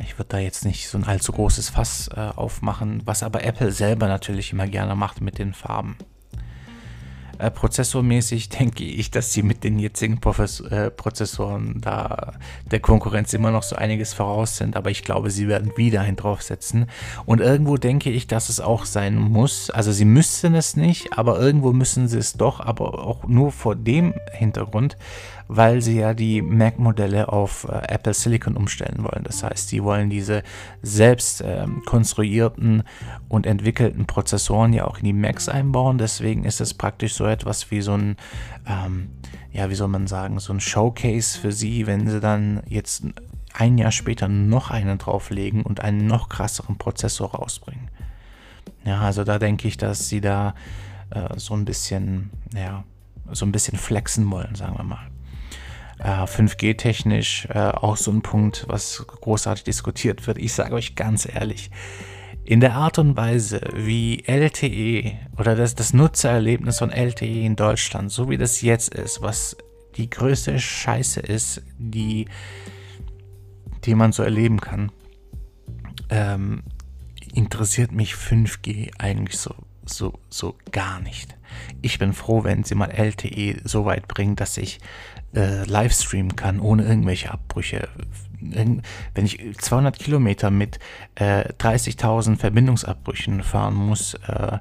ich 0.00 0.18
würde 0.18 0.28
da 0.28 0.38
jetzt 0.38 0.64
nicht 0.64 0.88
so 0.88 0.98
ein 0.98 1.04
allzu 1.04 1.32
großes 1.32 1.70
Fass 1.70 2.08
äh, 2.14 2.20
aufmachen, 2.20 3.02
was 3.04 3.22
aber 3.22 3.44
Apple 3.44 3.72
selber 3.72 4.06
natürlich 4.06 4.52
immer 4.52 4.66
gerne 4.66 4.94
macht 4.94 5.20
mit 5.20 5.38
den 5.38 5.54
Farben. 5.54 5.96
Äh, 7.38 7.50
prozessormäßig 7.50 8.48
denke 8.60 8.84
ich, 8.84 9.10
dass 9.10 9.32
sie 9.32 9.42
mit 9.42 9.64
den 9.64 9.78
jetzigen 9.78 10.20
Profes 10.20 10.60
äh, 10.60 10.90
Prozessoren 10.90 11.80
da 11.80 12.34
der 12.70 12.80
Konkurrenz 12.80 13.32
immer 13.32 13.50
noch 13.50 13.62
so 13.62 13.76
einiges 13.76 14.14
voraus 14.14 14.56
sind, 14.56 14.76
aber 14.76 14.90
ich 14.90 15.02
glaube, 15.04 15.30
sie 15.30 15.48
werden 15.48 15.72
wieder 15.76 16.02
einen 16.02 16.16
draufsetzen. 16.16 16.86
Und 17.26 17.40
irgendwo 17.40 17.76
denke 17.76 18.10
ich, 18.10 18.26
dass 18.26 18.48
es 18.48 18.60
auch 18.60 18.84
sein 18.84 19.16
muss. 19.16 19.70
Also 19.70 19.92
sie 19.92 20.04
müssten 20.04 20.54
es 20.54 20.76
nicht, 20.76 21.16
aber 21.16 21.40
irgendwo 21.40 21.72
müssen 21.72 22.08
sie 22.08 22.18
es 22.18 22.34
doch, 22.34 22.60
aber 22.60 23.04
auch 23.04 23.24
nur 23.26 23.52
vor 23.52 23.74
dem 23.76 24.14
Hintergrund, 24.32 24.96
weil 25.48 25.82
sie 25.82 25.98
ja 25.98 26.14
die 26.14 26.42
Mac-Modelle 26.42 27.28
auf 27.28 27.66
äh, 27.68 27.92
Apple 27.92 28.14
Silicon 28.14 28.56
umstellen 28.56 29.04
wollen. 29.04 29.24
Das 29.24 29.42
heißt, 29.42 29.68
sie 29.68 29.82
wollen 29.82 30.10
diese 30.10 30.42
selbst 30.82 31.40
äh, 31.42 31.66
konstruierten 31.84 32.82
und 33.28 33.46
entwickelten 33.46 34.06
Prozessoren 34.06 34.72
ja 34.72 34.86
auch 34.86 34.98
in 34.98 35.04
die 35.04 35.12
Macs 35.12 35.48
einbauen. 35.48 35.98
Deswegen 35.98 36.44
ist 36.44 36.60
es 36.60 36.74
praktisch 36.74 37.14
so 37.14 37.26
etwas 37.26 37.70
wie 37.70 37.82
so 37.82 37.94
ein, 37.94 38.16
ähm, 38.66 39.10
ja, 39.52 39.68
wie 39.70 39.74
soll 39.74 39.88
man 39.88 40.06
sagen, 40.06 40.38
so 40.38 40.52
ein 40.52 40.60
Showcase 40.60 41.38
für 41.38 41.52
sie, 41.52 41.86
wenn 41.86 42.08
sie 42.08 42.20
dann 42.20 42.62
jetzt 42.66 43.04
ein 43.52 43.78
Jahr 43.78 43.92
später 43.92 44.28
noch 44.28 44.70
einen 44.70 44.98
drauflegen 44.98 45.62
und 45.62 45.80
einen 45.80 46.06
noch 46.06 46.28
krasseren 46.28 46.76
Prozessor 46.76 47.32
rausbringen. 47.32 47.88
Ja, 48.84 49.00
also 49.00 49.24
da 49.24 49.38
denke 49.38 49.68
ich, 49.68 49.76
dass 49.76 50.08
sie 50.08 50.20
da 50.20 50.54
äh, 51.10 51.38
so 51.38 51.54
ein 51.54 51.64
bisschen, 51.64 52.30
ja, 52.54 52.84
so 53.32 53.46
ein 53.46 53.52
bisschen 53.52 53.78
flexen 53.78 54.30
wollen, 54.30 54.54
sagen 54.54 54.76
wir 54.76 54.84
mal. 54.84 55.13
Äh, 56.04 56.26
5G-technisch 56.26 57.46
äh, 57.46 57.70
auch 57.70 57.96
so 57.96 58.10
ein 58.10 58.20
Punkt, 58.20 58.66
was 58.68 59.06
großartig 59.06 59.64
diskutiert 59.64 60.26
wird. 60.26 60.36
Ich 60.36 60.52
sage 60.52 60.74
euch 60.74 60.96
ganz 60.96 61.26
ehrlich, 61.26 61.70
in 62.44 62.60
der 62.60 62.74
Art 62.74 62.98
und 62.98 63.16
Weise, 63.16 63.62
wie 63.72 64.22
LTE 64.26 65.14
oder 65.38 65.56
das, 65.56 65.74
das 65.74 65.94
Nutzererlebnis 65.94 66.78
von 66.78 66.90
LTE 66.90 67.46
in 67.46 67.56
Deutschland, 67.56 68.12
so 68.12 68.28
wie 68.28 68.36
das 68.36 68.60
jetzt 68.60 68.94
ist, 68.94 69.22
was 69.22 69.56
die 69.96 70.10
größte 70.10 70.60
Scheiße 70.60 71.20
ist, 71.20 71.62
die, 71.78 72.26
die 73.86 73.94
man 73.94 74.12
so 74.12 74.22
erleben 74.22 74.60
kann, 74.60 74.92
ähm, 76.10 76.64
interessiert 77.32 77.92
mich 77.92 78.12
5G 78.12 78.90
eigentlich 78.98 79.38
so, 79.38 79.54
so, 79.86 80.18
so 80.28 80.56
gar 80.72 81.00
nicht. 81.00 81.36
Ich 81.82 81.98
bin 81.98 82.12
froh, 82.12 82.44
wenn 82.44 82.64
sie 82.64 82.74
mal 82.74 82.90
LTE 82.90 83.60
so 83.64 83.84
weit 83.84 84.08
bringen, 84.08 84.36
dass 84.36 84.56
ich 84.56 84.80
äh, 85.34 85.64
live 85.64 85.92
streamen 85.92 86.36
kann, 86.36 86.60
ohne 86.60 86.84
irgendwelche 86.84 87.30
Abbrüche. 87.32 87.88
Wenn 88.40 88.82
ich 89.14 89.40
200 89.58 89.98
Kilometer 89.98 90.50
mit 90.50 90.78
äh, 91.14 91.52
30.000 91.54 92.36
Verbindungsabbrüchen 92.36 93.42
fahren 93.42 93.74
muss 93.74 94.14
äh, 94.26 94.58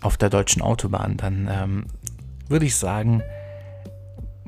auf 0.00 0.16
der 0.16 0.30
deutschen 0.30 0.62
Autobahn, 0.62 1.16
dann 1.16 1.48
ähm, 1.50 1.86
würde 2.48 2.66
ich 2.66 2.76
sagen, 2.76 3.22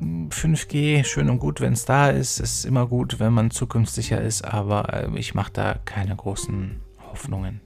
5G, 0.01 1.05
schön 1.05 1.29
und 1.29 1.41
gut, 1.41 1.61
wenn 1.61 1.73
es 1.73 1.85
da 1.85 2.09
ist, 2.11 2.39
ist 2.39 2.65
immer 2.65 2.87
gut, 2.87 3.19
wenn 3.19 3.33
man 3.33 3.51
zukunftssicher 3.51 4.21
ist, 4.21 4.43
aber 4.43 4.93
äh, 4.95 5.19
ich 5.19 5.35
mache 5.35 5.53
da 5.53 5.75
keine 5.85 6.15
großen 6.15 6.81
Hoffnungen. 7.11 7.61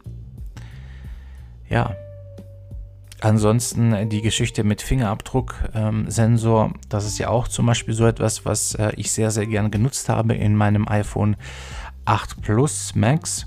Ja. 1.69 1.95
Ansonsten 3.23 3.93
äh, 3.93 4.07
die 4.07 4.21
Geschichte 4.21 4.65
mit 4.65 4.83
Fingerabdrucksensor, 4.83 6.65
ähm, 6.65 6.75
das 6.89 7.07
ist 7.07 7.19
ja 7.19 7.29
auch 7.29 7.47
zum 7.47 7.67
Beispiel 7.67 7.95
so 7.95 8.05
etwas, 8.05 8.45
was 8.45 8.75
äh, 8.75 8.91
ich 8.97 9.13
sehr, 9.13 9.31
sehr 9.31 9.47
gern 9.47 9.71
genutzt 9.71 10.09
habe 10.09 10.35
in 10.35 10.57
meinem 10.57 10.89
iPhone 10.89 11.37
8 12.05 12.43
Plus 12.43 12.97
Max. 12.97 13.47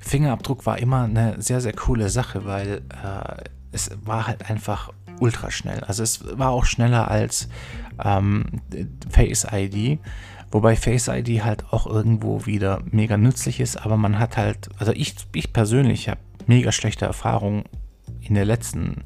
Fingerabdruck 0.00 0.66
war 0.66 0.78
immer 0.78 1.04
eine 1.04 1.40
sehr, 1.40 1.62
sehr 1.62 1.72
coole 1.72 2.10
Sache, 2.10 2.44
weil 2.44 2.82
äh, 3.02 3.44
es 3.72 3.90
war 4.04 4.26
halt 4.26 4.50
einfach 4.50 4.92
ultra 5.20 5.50
schnell. 5.50 5.80
Also 5.84 6.02
es 6.02 6.22
war 6.38 6.50
auch 6.50 6.66
schneller 6.66 7.10
als 7.10 7.48
ähm, 8.04 8.44
Face 9.08 9.46
ID. 9.50 10.00
Wobei 10.50 10.76
Face 10.76 11.08
ID 11.08 11.42
halt 11.42 11.72
auch 11.72 11.86
irgendwo 11.86 12.44
wieder 12.44 12.82
mega 12.90 13.16
nützlich 13.16 13.58
ist, 13.58 13.78
aber 13.78 13.96
man 13.96 14.18
hat 14.18 14.36
halt, 14.36 14.68
also 14.76 14.92
ich, 14.92 15.14
ich 15.34 15.54
persönlich 15.54 16.10
habe 16.10 16.20
mega 16.46 16.72
schlechte 16.72 17.06
Erfahrungen 17.06 17.64
in 18.26 18.34
der 18.34 18.44
letzten, 18.44 19.04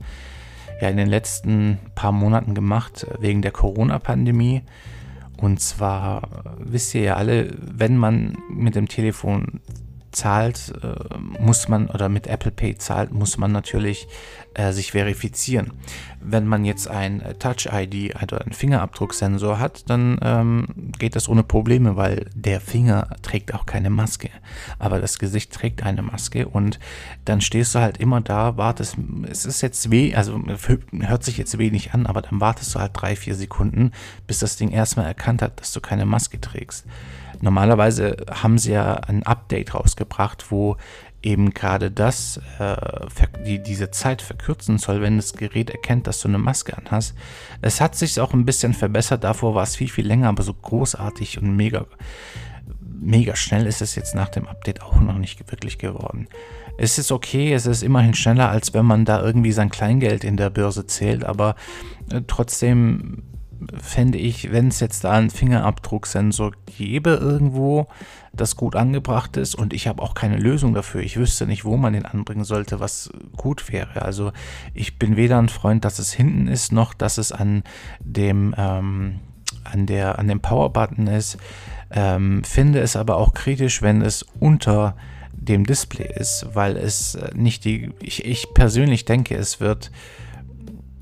ja, 0.81 0.89
in 0.89 0.97
den 0.97 1.09
letzten 1.09 1.79
paar 1.95 2.13
Monaten 2.13 2.55
gemacht 2.55 3.07
wegen 3.19 3.43
der 3.43 3.53
Corona-Pandemie. 3.53 4.63
Und 5.37 5.61
zwar 5.61 6.23
wisst 6.59 6.95
ihr 6.95 7.03
ja 7.03 7.17
alle, 7.17 7.55
wenn 7.61 7.97
man 7.97 8.37
mit 8.51 8.75
dem 8.75 8.89
Telefon 8.89 9.61
zahlt, 10.13 10.73
äh, 10.83 11.19
muss 11.19 11.69
man 11.69 11.89
oder 11.89 12.09
mit 12.09 12.27
Apple 12.27 12.51
Pay 12.51 12.79
zahlt, 12.79 13.13
muss 13.13 13.39
man 13.39 13.53
natürlich 13.53 14.09
äh, 14.55 14.73
sich 14.73 14.93
verifizieren. 14.93 15.73
Wenn 16.21 16.47
man 16.47 16.65
jetzt 16.65 16.89
ein 16.89 17.23
Touch-ID 17.39 18.15
oder 18.15 18.21
also 18.21 18.37
einen 18.37 18.53
Fingerabdrucksensor 18.53 19.59
hat, 19.59 19.89
dann 19.89 20.19
ähm, 20.23 20.67
geht 20.99 21.15
das 21.15 21.29
ohne 21.29 21.43
Probleme, 21.43 21.97
weil 21.97 22.27
der 22.35 22.61
Finger 22.61 23.09
trägt 23.23 23.55
auch 23.55 23.67
keine 23.67 23.91
Maske. 23.91 24.31
Aber 24.79 25.01
das 25.01 25.19
Gesicht 25.19 25.53
trägt 25.53 25.83
eine 25.85 26.03
Maske 26.03 26.49
und 26.49 26.81
dann 27.25 27.41
stehst 27.41 27.75
du 27.75 27.79
halt 27.81 27.99
immer 27.99 28.21
da, 28.21 28.57
wartest, 28.57 28.97
es 29.31 29.47
ist 29.47 29.61
jetzt 29.61 29.91
weh, 29.91 30.15
also 30.15 30.41
hört 31.01 31.25
sich 31.25 31.39
jetzt 31.39 31.59
wenig 31.59 31.95
an, 31.95 32.07
aber 32.07 32.23
dann 32.23 32.41
wartest 32.41 32.75
du 32.75 32.81
halt 32.81 32.93
drei, 32.95 33.15
vier 33.15 33.35
Sekunden, 33.35 33.93
bis 34.27 34.41
das 34.41 34.57
Ding 34.57 34.71
erstmal 34.71 35.07
erkannt 35.07 35.43
hat, 35.43 35.61
dass 35.61 35.73
du 35.73 35.81
keine 35.81 36.07
Maske 36.07 36.41
trägst. 36.41 36.85
Normalerweise 37.41 38.17
haben 38.31 38.59
sie 38.59 38.73
ja 38.73 38.95
ein 38.95 39.23
Update 39.23 39.75
rausgebracht, 39.75 40.51
wo 40.51 40.77
eben 41.23 41.51
gerade 41.51 41.91
das, 41.91 42.41
äh, 42.59 42.77
die, 43.45 43.63
diese 43.63 43.91
Zeit 43.91 44.23
verkürzen 44.23 44.79
soll, 44.79 45.01
wenn 45.01 45.17
das 45.17 45.33
Gerät 45.33 45.71
erkennt, 45.71 46.07
dass 46.07 46.21
du 46.21 46.29
eine 46.29 46.39
Maske 46.39 46.77
anhast. 46.77 47.15
Es 47.61 47.81
hat 47.81 47.97
sich 47.97 48.21
auch 48.21 48.33
ein 48.33 48.45
bisschen 48.45 48.73
verbessert, 48.73 49.25
davor 49.25 49.55
war 49.55 49.65
es 49.65 49.77
viel, 49.77 49.89
viel 49.89 50.07
länger, 50.07 50.29
aber 50.29 50.43
so 50.43 50.55
großartig 50.55 51.41
und 51.41 51.57
mega, 51.57 51.87
mega 52.81 53.35
schnell 53.35 53.67
ist 53.67 53.83
es 53.83 53.95
jetzt 53.95 54.15
nach 54.15 54.29
dem 54.29 54.47
Update 54.47 54.83
auch 54.83 55.01
noch 55.01 55.19
nicht 55.19 55.51
wirklich 55.51 55.79
geworden. 55.79 56.29
Es 56.77 56.99
ist 56.99 57.11
okay, 57.11 57.53
es 57.53 57.67
ist 57.67 57.83
immerhin 57.83 58.15
schneller, 58.15 58.51
als 58.51 58.73
wenn 58.73 58.87
man 58.87 59.05
da 59.05 59.21
irgendwie 59.21 59.53
sein 59.53 59.71
Kleingeld 59.71 60.23
in 60.23 60.37
der 60.37 60.51
Börse 60.51 60.87
zählt, 60.87 61.25
aber 61.25 61.57
äh, 62.11 62.23
trotzdem 62.29 63.25
fände 63.81 64.19
ich, 64.19 64.53
wenn 64.53 64.69
es 64.69 64.81
jetzt 64.81 65.05
da 65.05 65.13
einen 65.13 65.31
Fingerabdrucksensor 65.31 66.53
gäbe 66.67 67.11
irgendwo, 67.11 67.89
das 68.33 68.57
gut 68.57 68.77
angebracht 68.77 69.37
ist 69.37 69.55
und 69.55 69.73
ich 69.73 69.89
habe 69.89 70.03
auch 70.03 70.15
keine 70.15 70.37
Lösung 70.37 70.75
dafür. 70.75 71.01
Ich 71.01 71.17
wüsste 71.17 71.47
nicht, 71.47 71.65
wo 71.65 71.77
man 71.77 71.93
den 71.93 72.07
anbringen 72.07 72.45
sollte, 72.45 72.81
was 72.81 73.11
gut 73.37 73.73
wäre. 73.73 74.03
Also 74.03 74.33
ich 74.75 74.99
bin 74.99 75.17
weder 75.17 75.39
ein 75.39 75.49
Freund, 75.49 75.85
dass 75.85 75.99
es 75.99 76.13
hinten 76.13 76.47
ist, 76.47 76.73
noch 76.73 76.95
dass 76.95 77.19
es 77.19 77.33
an 77.33 77.65
dem, 78.01 78.55
ähm, 78.57 79.21
an 79.65 79.87
der, 79.87 80.19
an 80.19 80.29
dem 80.29 80.41
Power-Button 80.41 81.07
ist. 81.09 81.39
Ähm, 81.91 82.45
finde 82.45 82.81
es 82.81 82.97
aber 82.97 83.17
auch 83.17 83.35
kritisch, 83.35 83.83
wenn 83.83 84.03
es 84.03 84.25
unter 84.39 84.97
dem 85.33 85.65
Display 85.65 86.13
ist, 86.15 86.47
weil 86.53 86.77
es 86.77 87.19
nicht 87.35 87.65
die, 87.65 87.91
ich, 88.01 88.25
ich 88.25 88.49
persönlich 88.55 89.05
denke, 89.05 89.37
es 89.37 89.61
wird 89.61 89.91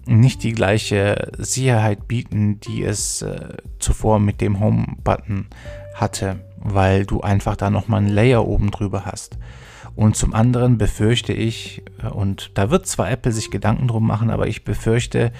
nicht 0.06 0.42
die 0.42 0.52
gleiche 0.52 1.32
Sicherheit 1.36 2.08
bieten, 2.08 2.60
die 2.60 2.82
es 2.82 3.22
äh, 3.22 3.56
zuvor 3.78 4.18
mit 4.18 4.40
dem 4.40 4.60
Home-Button 4.60 5.46
hatte, 5.94 6.40
weil 6.58 7.04
du 7.04 7.20
einfach 7.20 7.56
da 7.56 7.70
nochmal 7.70 8.02
ein 8.02 8.08
Layer 8.08 8.46
oben 8.46 8.70
drüber 8.70 9.04
hast. 9.04 9.38
Und 9.94 10.14
zum 10.14 10.34
anderen 10.34 10.78
befürchte 10.78 11.32
ich, 11.32 11.82
äh, 12.02 12.08
und 12.08 12.52
da 12.54 12.70
wird 12.70 12.86
zwar 12.86 13.10
Apple 13.10 13.32
sich 13.32 13.50
Gedanken 13.50 13.88
drum 13.88 14.06
machen, 14.06 14.30
aber 14.30 14.46
ich 14.46 14.64
befürchte, 14.64 15.32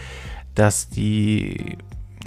dass 0.54 0.88
die 0.88 1.76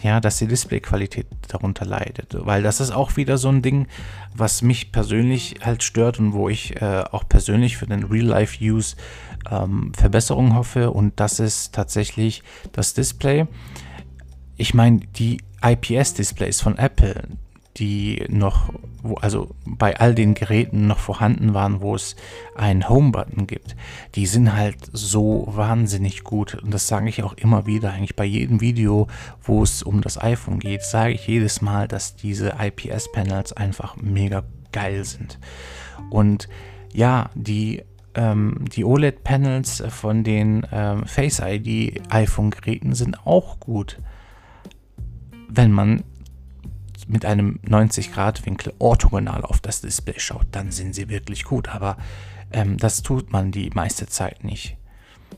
ja, 0.02 0.20
dass 0.20 0.38
die 0.38 0.48
Displayqualität 0.48 1.28
darunter 1.48 1.86
leidet. 1.86 2.36
Weil 2.38 2.64
das 2.64 2.80
ist 2.80 2.92
auch 2.92 3.18
wieder 3.18 3.38
so 3.38 3.50
ein 3.50 3.62
Ding, 3.62 3.88
was 4.36 4.62
mich 4.62 4.92
persönlich 4.92 5.56
halt 5.62 5.84
stört 5.84 6.20
und 6.20 6.34
wo 6.34 6.50
ich 6.50 6.82
äh, 6.82 7.04
auch 7.12 7.28
persönlich 7.28 7.78
für 7.78 7.88
den 7.88 8.04
Real-Life-Use 8.04 8.96
ähm, 9.50 9.94
Verbesserungen 9.96 10.56
hoffe. 10.56 10.92
Und 10.92 11.20
das 11.20 11.40
ist 11.40 11.74
tatsächlich 11.74 12.44
das 12.72 12.94
Display. 12.94 13.48
Ich 14.58 14.74
meine, 14.74 15.00
die 15.00 15.42
IPS-Displays 15.62 16.62
von 16.62 16.78
Apple, 16.78 17.24
die 17.80 18.24
noch, 18.30 18.74
also 19.22 19.56
bei 19.66 19.98
all 20.00 20.14
den 20.14 20.34
Geräten 20.34 20.88
noch 20.88 21.00
vorhanden 21.00 21.54
waren, 21.54 21.82
wo 21.82 21.96
es 21.96 22.16
einen 22.56 22.90
Home-Button 22.90 23.48
gibt, 23.48 23.76
die 24.16 24.26
sind 24.26 24.56
halt 24.56 24.78
so 24.92 25.46
wahnsinnig 25.50 26.24
gut. 26.24 26.56
Und 26.56 26.74
das 26.74 26.88
sage 26.88 27.10
ich 27.10 27.24
auch 27.24 27.34
immer 27.34 27.66
wieder, 27.66 27.92
eigentlich 27.92 28.16
bei 28.16 28.26
jedem 28.26 28.62
Video, 28.62 29.08
wo 29.42 29.64
es 29.64 29.82
um 29.82 30.02
das 30.02 30.22
iPhone 30.22 30.60
geht, 30.60 30.84
sage 30.84 31.14
ich 31.14 31.28
jedes 31.28 31.62
Mal, 31.62 31.88
dass 31.88 32.16
diese 32.16 32.56
IPS-Panels 32.60 33.54
einfach 33.54 33.96
mega 33.96 34.44
geil 34.72 35.04
sind. 35.06 35.40
Und 36.10 36.50
ja, 36.94 37.30
die 37.36 37.84
ähm, 38.16 38.66
die 38.76 38.84
OLED-Panels 38.84 39.84
von 39.90 40.24
den 40.24 40.66
ähm, 40.72 41.06
Face 41.06 41.42
ID 41.44 42.02
iPhone-Geräten 42.10 42.94
sind 42.94 43.26
auch 43.26 43.60
gut, 43.60 44.00
wenn 45.48 45.72
man 45.72 46.04
mit 47.10 47.26
einem 47.26 47.60
90-Grad-Winkel 47.66 48.74
orthogonal 48.80 49.44
auf 49.44 49.60
das 49.60 49.82
Display 49.82 50.20
schaut, 50.20 50.46
dann 50.52 50.72
sind 50.72 50.94
sie 50.94 51.10
wirklich 51.10 51.44
gut. 51.44 51.70
Aber 51.70 51.98
ähm, 52.52 52.78
das 52.78 53.02
tut 53.02 53.32
man 53.32 53.52
die 53.52 53.72
meiste 53.72 54.08
Zeit 54.08 54.44
nicht. 54.44 54.78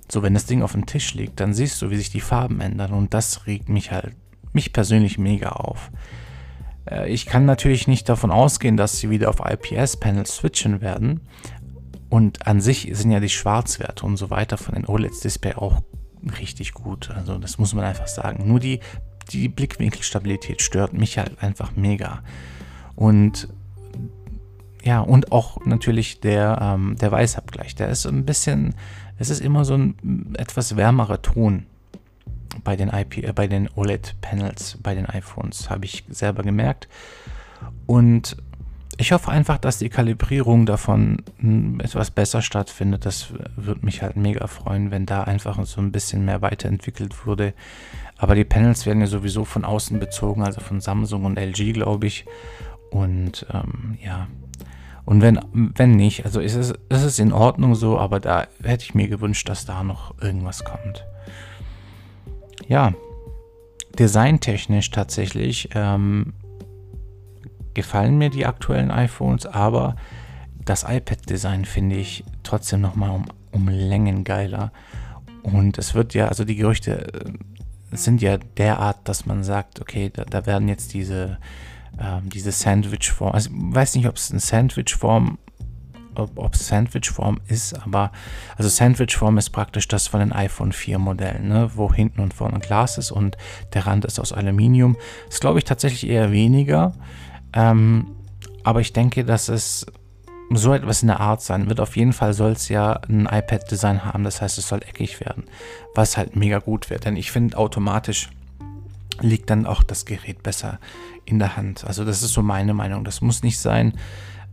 So, 0.10 0.22
wenn 0.22 0.34
das 0.34 0.46
Ding 0.46 0.62
auf 0.62 0.74
dem 0.74 0.86
Tisch 0.86 1.13
liegt, 1.13 1.40
dann 1.40 1.54
siehst 1.54 1.82
du, 1.82 1.90
wie 1.90 1.98
sich 1.98 2.10
die 2.10 2.20
Farben 2.20 2.60
ändern 2.60 2.92
und 2.92 3.13
das 3.13 3.48
regt 3.48 3.70
mich 3.70 3.92
halt, 3.92 4.16
mich 4.51 4.74
persönlich 4.74 5.18
mega 5.18 5.50
auf. 5.50 5.92
Äh, 6.86 7.10
ich 7.10 7.25
kann 7.25 7.46
natürlich 7.46 7.88
nicht 7.88 8.10
davon 8.10 8.32
ausgehen, 8.32 8.75
dass 8.75 8.98
sie 8.98 9.10
wieder 9.10 9.30
auf 9.30 9.40
IPS-Panels 9.40 10.36
switchen 10.36 10.82
werden. 10.82 11.22
Und 12.10 12.46
an 12.46 12.60
sich 12.60 12.90
sind 12.92 13.12
ja 13.12 13.22
die 13.22 13.30
Schwarzwerte 13.30 14.06
und 14.06 14.18
so 14.18 14.30
weiter 14.30 14.58
von 14.58 14.75
den 14.75 14.86
OLED-Display 14.86 15.54
auch 15.54 15.82
richtig 16.40 16.74
gut. 16.74 17.10
Also 17.12 17.38
das 17.38 17.58
muss 17.58 17.74
man 17.74 17.86
einfach 17.86 18.08
sagen. 18.08 18.46
Nur 18.48 18.60
die 18.60 18.82
die 19.34 19.48
Blickwinkelstabilität 19.48 20.62
stört 20.62 20.94
mich 20.94 21.18
halt 21.18 21.42
einfach 21.42 21.76
mega. 21.76 22.24
Und 22.96 23.48
ja, 24.84 25.00
und 25.00 25.32
auch 25.32 25.64
natürlich 25.66 26.22
der, 26.22 26.58
ähm, 26.62 26.96
der 27.00 27.12
Weißabgleich. 27.12 27.76
Der 27.76 27.90
ist 27.90 28.06
ein 28.06 28.26
bisschen, 28.26 28.76
es 29.18 29.30
ist 29.30 29.42
immer 29.42 29.64
so 29.64 29.76
ein 29.76 30.36
etwas 30.38 30.76
wärmerer 30.76 31.22
Ton. 31.22 31.66
bei 32.66 32.76
den, 32.76 32.90
IP, 32.90 33.20
äh, 33.20 33.32
bei 33.32 33.48
den 33.48 33.70
OLED-Panels, 33.76 34.78
bei 34.84 34.94
den 34.94 35.06
iPhones, 35.06 35.70
habe 35.70 35.86
ich 35.86 36.04
selber 36.10 36.44
gemerkt. 36.44 36.90
Und 37.86 38.36
ich 38.98 39.12
hoffe 39.12 39.31
einfach, 39.31 39.57
dass 39.57 39.77
die 39.77 39.89
Kalibrierung 39.89 40.65
davon 40.65 41.24
hm, 41.38 41.79
etwas 41.79 42.12
besser 42.12 42.41
stattfindet. 42.41 43.05
Das 43.05 43.33
würde 43.55 43.86
mich 43.86 44.01
halt 44.01 44.15
mega 44.15 44.48
freuen, 44.48 44.91
wenn 44.91 45.05
da 45.05 45.24
einfach 45.24 45.63
so 45.65 45.81
ein 45.81 45.91
bisschen 45.91 46.25
mehr 46.25 46.41
weiterentwickelt 46.41 47.25
würde. 47.25 47.53
Aber 48.17 48.36
die 48.36 48.43
Panels 48.43 48.86
werden 48.86 49.01
ja 49.01 49.07
sowieso 49.07 49.45
von 49.45 49.65
außen 49.65 50.00
bezogen, 50.00 50.43
also 50.43 50.62
von 50.62 50.81
Samsung 50.81 51.25
und 51.25 51.39
LG, 51.39 51.74
glaube 51.74 52.07
ich. 52.07 52.25
Und 52.91 53.45
ähm, 53.53 53.98
ja, 54.03 54.27
und 55.05 55.21
wenn, 55.21 55.39
wenn 55.53 55.95
nicht, 55.95 56.25
also 56.25 56.39
ist 56.39 56.55
es, 56.55 56.71
ist 56.89 57.03
es 57.03 57.19
in 57.19 57.33
Ordnung 57.33 57.75
so, 57.75 57.98
aber 57.98 58.19
da 58.19 58.48
hätte 58.63 58.83
ich 58.83 58.93
mir 58.93 59.07
gewünscht, 59.07 59.50
dass 59.50 59.65
da 59.65 59.83
noch 59.83 60.21
irgendwas 60.21 60.63
kommt. 60.63 61.05
Ja, 62.67 62.93
designtechnisch 63.98 64.91
tatsächlich 64.91 65.69
ähm, 65.74 66.33
gefallen 67.74 68.18
mir 68.18 68.30
die 68.30 68.46
aktuellen 68.46 68.92
iPhones, 68.92 69.46
aber 69.46 69.96
das 70.63 70.84
iPad-Design 70.88 71.66
finde 71.66 71.96
ich 71.96 72.24
trotzdem 72.44 72.82
nochmal 72.82 73.12
um, 73.12 73.25
um 73.51 73.68
Längen 73.68 74.24
geiler. 74.24 74.72
Und 75.44 75.78
es 75.78 75.96
wird 75.96 76.13
ja, 76.13 76.28
also 76.28 76.46
die 76.46 76.56
Gerüchte 76.56 77.13
äh, 77.13 77.98
sind 77.98 78.22
ja 78.22 78.38
derart, 78.38 78.98
dass 79.06 79.25
man 79.25 79.44
sagt, 79.44 79.82
okay, 79.82 80.12
da, 80.13 80.24
da 80.24 80.46
werden 80.46 80.68
jetzt 80.68 80.94
diese 80.94 81.40
ähm, 82.00 82.30
diese 82.30 82.51
Sandwich-Form. 82.51 83.34
Also 83.34 83.50
ich 83.50 83.75
weiß 83.75 83.96
nicht, 83.96 84.08
ob 84.08 84.16
es 84.16 84.32
eine 84.32 84.40
Sandwich-Form 84.40 85.38
ob 86.13 86.56
es 86.56 86.68
Sandwich-Form 86.68 87.40
ist, 87.48 87.74
aber 87.74 88.12
also 88.58 88.70
Sandwich-Form 88.70 89.38
ist 89.38 89.51
praktisch 89.51 89.88
das 89.88 90.08
von 90.08 90.20
den 90.20 90.34
iPhone 90.34 90.74
4 90.74 91.00
Modellen, 91.00 91.48
ne, 91.48 91.72
wo 91.75 91.92
hinten 91.94 92.20
und 92.20 92.34
vorne 92.34 92.60
Glas 92.60 92.98
ist 92.98 93.12
und 93.12 93.38
der 93.74 93.88
Rand 93.88 94.04
ist 94.04 94.20
aus 94.20 94.34
Aluminium. 94.34 94.98
Das 95.30 95.40
glaube 95.40 95.60
ich 95.60 95.63
tatsächlich 95.63 96.10
eher 96.10 96.34
weniger, 96.34 96.92
ähm, 97.53 98.08
aber 98.63 98.81
ich 98.81 98.93
denke, 98.93 99.25
dass 99.25 99.50
es 99.50 99.86
so 100.53 100.74
etwas 100.74 101.01
in 101.01 101.08
der 101.08 101.20
Art 101.20 101.41
sein 101.41 101.70
wird. 101.70 101.79
Auf 101.79 101.96
jeden 101.96 102.13
Fall 102.13 102.34
soll 102.34 102.51
es 102.51 102.67
ja 102.67 103.00
ein 103.08 103.25
iPad-Design 103.25 104.03
haben, 104.03 104.24
das 104.24 104.41
heißt, 104.41 104.58
es 104.58 104.67
soll 104.67 104.81
eckig 104.84 105.20
werden, 105.22 105.46
was 105.96 106.17
halt 106.17 106.36
mega 106.36 106.60
gut 106.60 106.89
wird, 106.89 107.05
denn 107.05 107.15
ich 107.15 107.31
finde 107.31 107.58
automatisch 107.58 108.29
liegt 109.22 109.50
dann 109.50 109.65
auch 109.65 109.84
das 109.84 110.05
Gerät 110.05 110.43
besser 110.43 110.79
in 111.25 111.39
der 111.39 111.55
Hand. 111.55 111.86
Also 111.86 112.03
das 112.05 112.24
ist 112.24 112.34
so 112.34 112.41
meine 112.41 112.74
Meinung. 112.74 113.03
Das 113.03 113.22
muss 113.22 113.43
nicht 113.43 113.60
sein, 113.60 113.93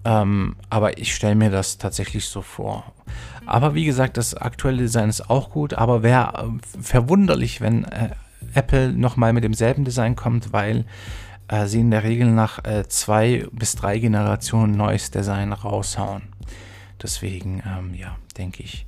ähm, 0.05 0.57
aber 0.71 0.99
ich 0.99 1.15
stelle 1.15 1.35
mir 1.35 1.51
das 1.51 1.79
tatsächlich 1.79 2.27
so 2.27 2.43
vor. 2.43 2.93
Aber 3.47 3.75
wie 3.75 3.85
gesagt, 3.85 4.17
das 4.17 4.35
aktuelle 4.35 4.79
Design 4.79 5.09
ist 5.09 5.31
auch 5.31 5.51
gut, 5.51 5.75
aber 5.75 6.03
wäre 6.03 6.45
äh, 6.45 6.83
verwunderlich, 6.83 7.61
wenn 7.61 7.85
äh, 7.85 8.11
Apple 8.55 8.93
nochmal 8.93 9.33
mit 9.33 9.45
demselben 9.45 9.85
Design 9.85 10.17
kommt, 10.17 10.53
weil 10.53 10.85
sie 11.67 11.81
in 11.81 11.91
der 11.91 12.05
Regel 12.05 12.31
nach 12.31 12.65
äh, 12.65 12.87
zwei 12.89 13.47
bis 13.53 13.75
drei 13.75 13.99
Generationen 13.99 14.77
neues 14.77 15.11
Design 15.11 15.53
raushauen. 15.53 16.23
Deswegen, 17.03 17.63
ähm, 17.67 17.95
ja, 17.95 18.17
denke 18.37 18.63
ich, 18.63 18.87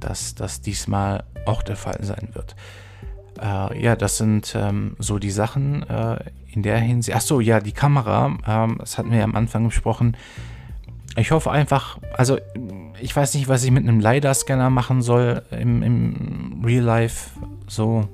dass 0.00 0.34
das 0.34 0.60
diesmal 0.60 1.24
auch 1.46 1.62
der 1.62 1.76
Fall 1.76 1.98
sein 2.02 2.28
wird. 2.32 2.56
Äh, 3.40 3.82
ja, 3.82 3.96
das 3.96 4.16
sind 4.16 4.54
ähm, 4.56 4.96
so 4.98 5.18
die 5.18 5.30
Sachen 5.30 5.88
äh, 5.88 6.18
in 6.52 6.62
der 6.62 6.78
Hinsicht. 6.78 7.16
Achso, 7.16 7.40
ja, 7.40 7.60
die 7.60 7.72
Kamera, 7.72 8.36
ähm, 8.46 8.76
das 8.78 8.98
hatten 8.98 9.10
wir 9.10 9.18
ja 9.18 9.24
am 9.24 9.36
Anfang 9.36 9.64
besprochen. 9.66 10.16
Ich 11.16 11.32
hoffe 11.32 11.50
einfach, 11.50 11.98
also 12.14 12.38
ich 13.00 13.14
weiß 13.14 13.34
nicht, 13.34 13.48
was 13.48 13.64
ich 13.64 13.70
mit 13.70 13.82
einem 13.82 14.00
LiDAR-Scanner 14.00 14.70
machen 14.70 15.02
soll 15.02 15.42
im, 15.50 15.82
im 15.82 16.62
Real 16.64 16.84
Life. 16.84 17.30
So, 17.66 18.08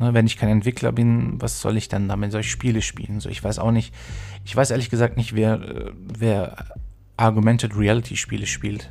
ne, 0.00 0.14
wenn 0.14 0.26
ich 0.26 0.36
kein 0.36 0.48
Entwickler 0.48 0.92
bin, 0.92 1.40
was 1.40 1.60
soll 1.60 1.76
ich 1.76 1.88
dann 1.88 2.08
damit? 2.08 2.32
Soll 2.32 2.40
ich 2.40 2.50
Spiele 2.50 2.82
spielen? 2.82 3.20
So, 3.20 3.28
ich 3.28 3.42
weiß 3.42 3.58
auch 3.58 3.70
nicht. 3.70 3.94
Ich 4.44 4.56
weiß 4.56 4.70
ehrlich 4.70 4.90
gesagt 4.90 5.16
nicht, 5.16 5.34
wer, 5.34 5.60
äh, 5.60 5.92
wer 6.18 6.56
Argumented 7.16 7.76
Reality 7.76 8.16
Spiele 8.16 8.46
spielt. 8.46 8.90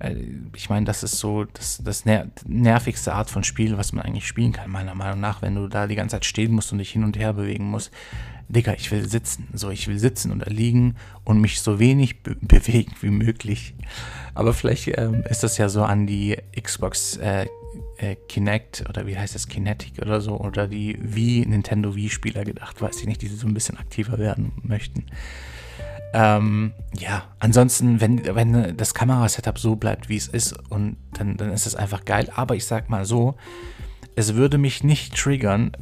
Äh, 0.00 0.16
ich 0.56 0.68
meine, 0.68 0.86
das 0.86 1.02
ist 1.02 1.18
so 1.18 1.44
das, 1.44 1.80
das 1.82 2.04
ner 2.04 2.26
nervigste 2.46 3.14
Art 3.14 3.30
von 3.30 3.44
Spiel, 3.44 3.78
was 3.78 3.92
man 3.92 4.04
eigentlich 4.04 4.26
spielen 4.26 4.52
kann, 4.52 4.70
meiner 4.70 4.94
Meinung 4.94 5.20
nach, 5.20 5.40
wenn 5.40 5.54
du 5.54 5.68
da 5.68 5.86
die 5.86 5.94
ganze 5.94 6.16
Zeit 6.16 6.24
stehen 6.24 6.52
musst 6.52 6.72
und 6.72 6.78
dich 6.78 6.90
hin 6.90 7.04
und 7.04 7.16
her 7.16 7.32
bewegen 7.32 7.70
musst. 7.70 7.92
Digga, 8.48 8.74
ich 8.74 8.90
will 8.90 9.08
sitzen. 9.08 9.46
So, 9.52 9.70
ich 9.70 9.86
will 9.86 10.00
sitzen 10.00 10.32
oder 10.32 10.50
liegen 10.50 10.96
und 11.22 11.40
mich 11.40 11.60
so 11.60 11.78
wenig 11.78 12.24
be 12.24 12.34
bewegen 12.40 12.92
wie 13.00 13.10
möglich. 13.10 13.74
Aber 14.34 14.52
vielleicht 14.52 14.88
ähm, 14.98 15.22
ist 15.30 15.44
das 15.44 15.56
ja 15.58 15.68
so 15.68 15.84
an 15.84 16.08
die 16.08 16.36
Xbox 16.60 17.16
äh, 17.18 17.46
äh, 18.00 18.16
Kinect 18.28 18.84
oder 18.88 19.06
wie 19.06 19.18
heißt 19.18 19.34
das, 19.34 19.48
Kinetic 19.48 20.00
oder 20.00 20.20
so, 20.20 20.38
oder 20.38 20.66
die 20.66 20.98
Wii, 21.00 21.46
Nintendo 21.46 21.94
Wii-Spieler 21.94 22.44
gedacht, 22.44 22.80
weiß 22.80 23.00
ich 23.00 23.06
nicht, 23.06 23.22
die 23.22 23.28
so 23.28 23.46
ein 23.46 23.54
bisschen 23.54 23.78
aktiver 23.78 24.18
werden 24.18 24.52
möchten. 24.62 25.06
Ähm, 26.12 26.72
ja, 26.98 27.28
ansonsten, 27.38 28.00
wenn, 28.00 28.24
wenn 28.34 28.76
das 28.76 28.94
Kamerasetup 28.94 29.58
so 29.58 29.76
bleibt, 29.76 30.08
wie 30.08 30.16
es 30.16 30.28
ist, 30.28 30.54
und 30.70 30.96
dann, 31.12 31.36
dann 31.36 31.52
ist 31.52 31.66
es 31.66 31.76
einfach 31.76 32.04
geil. 32.04 32.28
Aber 32.34 32.56
ich 32.56 32.64
sag 32.64 32.90
mal 32.90 33.04
so, 33.04 33.36
es 34.16 34.34
würde 34.34 34.58
mich 34.58 34.82
nicht 34.82 35.14
triggern, 35.14 35.72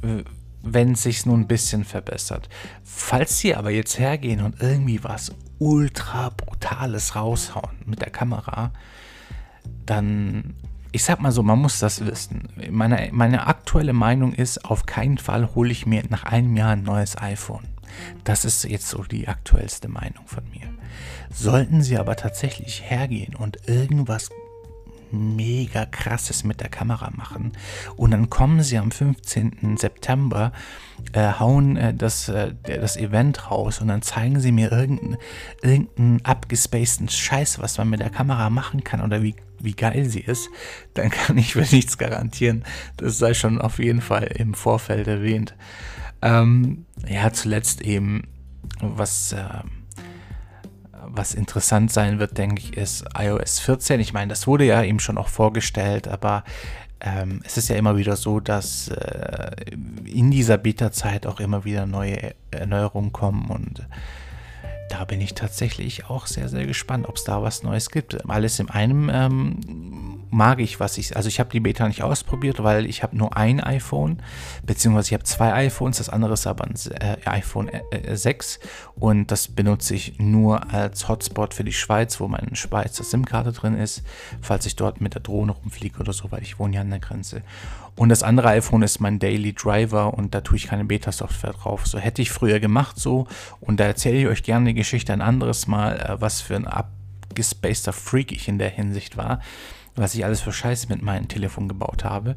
wenn 0.63 0.93
es 0.93 1.03
sich 1.05 1.25
nur 1.25 1.37
ein 1.37 1.47
bisschen 1.47 1.85
verbessert. 1.85 2.49
Falls 2.85 3.39
sie 3.39 3.55
aber 3.55 3.71
jetzt 3.71 3.99
hergehen 3.99 4.43
und 4.43 4.61
irgendwie 4.61 5.03
was 5.03 5.33
ultra 5.59 6.31
brutales 6.31 7.17
raushauen 7.17 7.79
mit 7.87 8.03
der 8.03 8.11
Kamera, 8.11 8.73
dann, 9.87 10.55
ich 10.93 11.05
sag 11.05 11.21
mal 11.21 11.33
so, 11.33 11.43
man 11.43 11.59
muss 11.59 11.79
das 11.79 12.05
wissen. 12.05 12.49
Meine, 12.71 13.11
meine 13.13 13.47
aktuelle 13.47 13.93
Meinung 13.93 14.33
ist, 14.33 14.65
auf 14.65 14.87
keinen 14.87 15.19
Fall 15.19 15.55
hole 15.55 15.71
ich 15.71 15.87
mir 15.87 16.03
nach 16.09 16.25
einem 16.25 16.57
Jahr 16.57 16.71
ein 16.71 16.83
neues 16.83 17.19
iPhone. 17.19 17.67
Das 18.25 18.45
ist 18.45 18.65
jetzt 18.65 18.89
so 18.89 19.03
die 19.03 19.29
aktuellste 19.29 19.89
Meinung 19.89 20.27
von 20.27 20.45
mir. 20.51 20.69
Sollten 21.33 21.83
Sie 21.83 21.99
aber 21.99 22.17
tatsächlich 22.17 22.83
hergehen 22.89 23.35
und 23.35 23.69
irgendwas 23.69 24.31
mega 25.11 25.87
krasses 25.87 26.45
mit 26.45 26.61
der 26.61 26.69
Kamera 26.69 27.11
machen 27.17 27.53
und 27.97 28.11
dann 28.11 28.29
kommen 28.29 28.63
sie 28.63 28.79
am 28.79 28.91
15. 28.91 29.77
September, 29.79 30.53
äh, 31.13 31.33
hauen 31.39 31.77
äh, 31.77 31.95
das, 31.95 32.29
äh, 32.29 32.53
das 32.63 32.97
Event 32.97 33.51
raus 33.51 33.81
und 33.81 33.89
dann 33.89 34.03
zeigen 34.03 34.41
sie 34.41 34.53
mir 34.53 34.71
irgendeinen 34.71 35.17
irgendein 35.63 36.25
abgespaceden 36.25 37.09
Scheiß, 37.09 37.59
was 37.59 37.79
man 37.79 37.89
mit 37.89 38.01
der 38.01 38.11
Kamera 38.11 38.51
machen 38.51 38.85
kann 38.85 39.01
oder 39.01 39.23
wie, 39.23 39.35
wie 39.61 39.75
geil 39.75 40.09
sie 40.09 40.21
ist, 40.21 40.49
dann 40.95 41.11
kann 41.11 41.39
ich 41.39 41.53
für 41.53 41.61
nichts 41.75 41.99
garantieren. 41.99 42.65
Das 42.97 43.19
sei 43.19 43.35
schon 43.35 43.61
auf 43.61 43.79
jeden 43.79 44.01
Fall 44.01 44.25
im 44.25 44.55
Vorfeld 44.55 45.07
erwähnt. 45.07 45.55
Ähm, 46.23 46.87
ja, 47.07 47.33
zuletzt 47.33 47.81
eben, 47.83 48.25
was, 48.81 49.33
äh, 49.33 49.45
was 50.93 51.35
interessant 51.35 51.93
sein 51.93 52.19
wird, 52.19 52.39
denke 52.39 52.61
ich, 52.63 52.77
ist 52.77 53.05
iOS 53.17 53.61
14. 53.61 54.01
Ich 54.01 54.13
meine, 54.13 54.29
das 54.29 54.47
wurde 54.47 54.65
ja 54.65 54.83
eben 54.83 55.01
schon 55.01 55.19
auch 55.19 55.29
vorgestellt, 55.29 56.09
aber 56.09 56.45
ähm, 57.01 57.41
es 57.45 57.57
ist 57.57 57.69
ja 57.69 57.77
immer 57.77 57.97
wieder 57.97 58.17
so, 58.17 58.41
dass 58.41 58.89
äh, 58.89 59.53
in 60.05 60.31
dieser 60.31 60.59
Beta-Zeit 60.59 61.27
auch 61.27 61.39
immer 61.39 61.65
wieder 61.65 61.87
neue 61.87 62.35
Erneuerungen 62.51 63.13
kommen 63.13 63.51
und 63.51 63.87
da 64.89 65.05
bin 65.05 65.21
ich 65.21 65.35
tatsächlich 65.35 66.09
auch 66.09 66.27
sehr, 66.27 66.49
sehr 66.49 66.67
gespannt, 66.67 67.09
ob 67.09 67.17
es 67.17 67.25
da 67.25 67.43
was 67.43 67.63
Neues 67.63 67.91
gibt. 67.91 68.29
Alles 68.29 68.59
in 68.59 68.71
einem 68.71 69.11
ähm, 69.13 70.19
mag 70.31 70.61
ich, 70.61 70.81
was 70.81 70.99
ich. 70.99 71.17
Also 71.17 71.29
ich 71.29 71.41
habe 71.41 71.51
die 71.51 71.61
Beta 71.61 71.87
nicht 71.87 72.03
ausprobiert, 72.03 72.63
weil 72.63 72.87
ich 72.87 73.03
habe 73.03 73.17
nur 73.17 73.37
ein 73.37 73.61
iPhone, 73.61 74.23
beziehungsweise 74.65 75.09
ich 75.09 75.15
habe 75.15 75.25
zwei 75.25 75.53
iPhones, 75.53 75.99
das 75.99 76.09
andere 76.09 76.35
ist 76.35 76.47
aber 76.47 76.65
ein 76.65 76.75
äh, 77.01 77.17
iPhone 77.27 77.69
äh, 77.69 78.17
6 78.17 78.61
und 78.97 79.31
das 79.31 79.49
benutze 79.49 79.95
ich 79.95 80.19
nur 80.19 80.73
als 80.73 81.09
Hotspot 81.09 81.55
für 81.55 81.65
die 81.65 81.73
Schweiz, 81.73 82.21
wo 82.21 82.29
meine 82.29 82.57
Schweizer 82.57 83.05
SIM-Karte 83.05 83.53
drin 83.53 83.77
ist, 83.77 84.03
falls 84.41 84.67
ich 84.67 84.77
dort 84.77 85.01
mit 85.01 85.15
der 85.15 85.23
Drohne 85.23 85.53
rumfliege 85.53 86.01
oder 86.01 86.13
so, 86.13 86.31
weil 86.31 86.43
ich 86.43 86.59
wohne 86.59 86.77
ja 86.77 86.81
an 86.81 86.91
der 86.91 86.99
Grenze. 86.99 87.43
Und 87.99 88.11
das 88.11 88.23
andere 88.23 88.51
iPhone 88.51 88.83
ist 88.83 89.01
mein 89.01 89.19
Daily 89.19 89.53
Driver 89.53 90.15
und 90.15 90.33
da 90.33 90.41
tue 90.41 90.57
ich 90.57 90.69
keine 90.69 90.85
Beta-Software 90.85 91.55
drauf. 91.55 91.85
So 91.85 91.99
hätte 91.99 92.23
ich 92.23 92.31
früher 92.31 92.61
gemacht 92.61 92.97
so 92.97 93.27
und 93.59 93.81
da 93.81 93.85
erzähle 93.87 94.19
ich 94.21 94.27
euch 94.29 94.43
gerne 94.45 94.67
die 94.67 94.75
Geschichte 94.75 95.13
ein 95.13 95.21
anderes 95.21 95.67
Mal, 95.67 95.97
äh, 95.99 96.21
was 96.21 96.41
für 96.41 96.55
ein 96.55 96.69
abgespaceter 96.69 97.93
Freak 97.93 98.31
ich 98.31 98.47
in 98.47 98.59
der 98.59 98.69
Hinsicht 98.69 99.17
war, 99.17 99.41
was 99.97 100.15
ich 100.15 100.25
alles 100.25 100.41
für 100.41 100.53
Scheiße 100.53 100.87
mit 100.89 101.03
meinem 101.03 101.27
Telefon 101.27 101.67
gebaut 101.67 102.05
habe. 102.05 102.37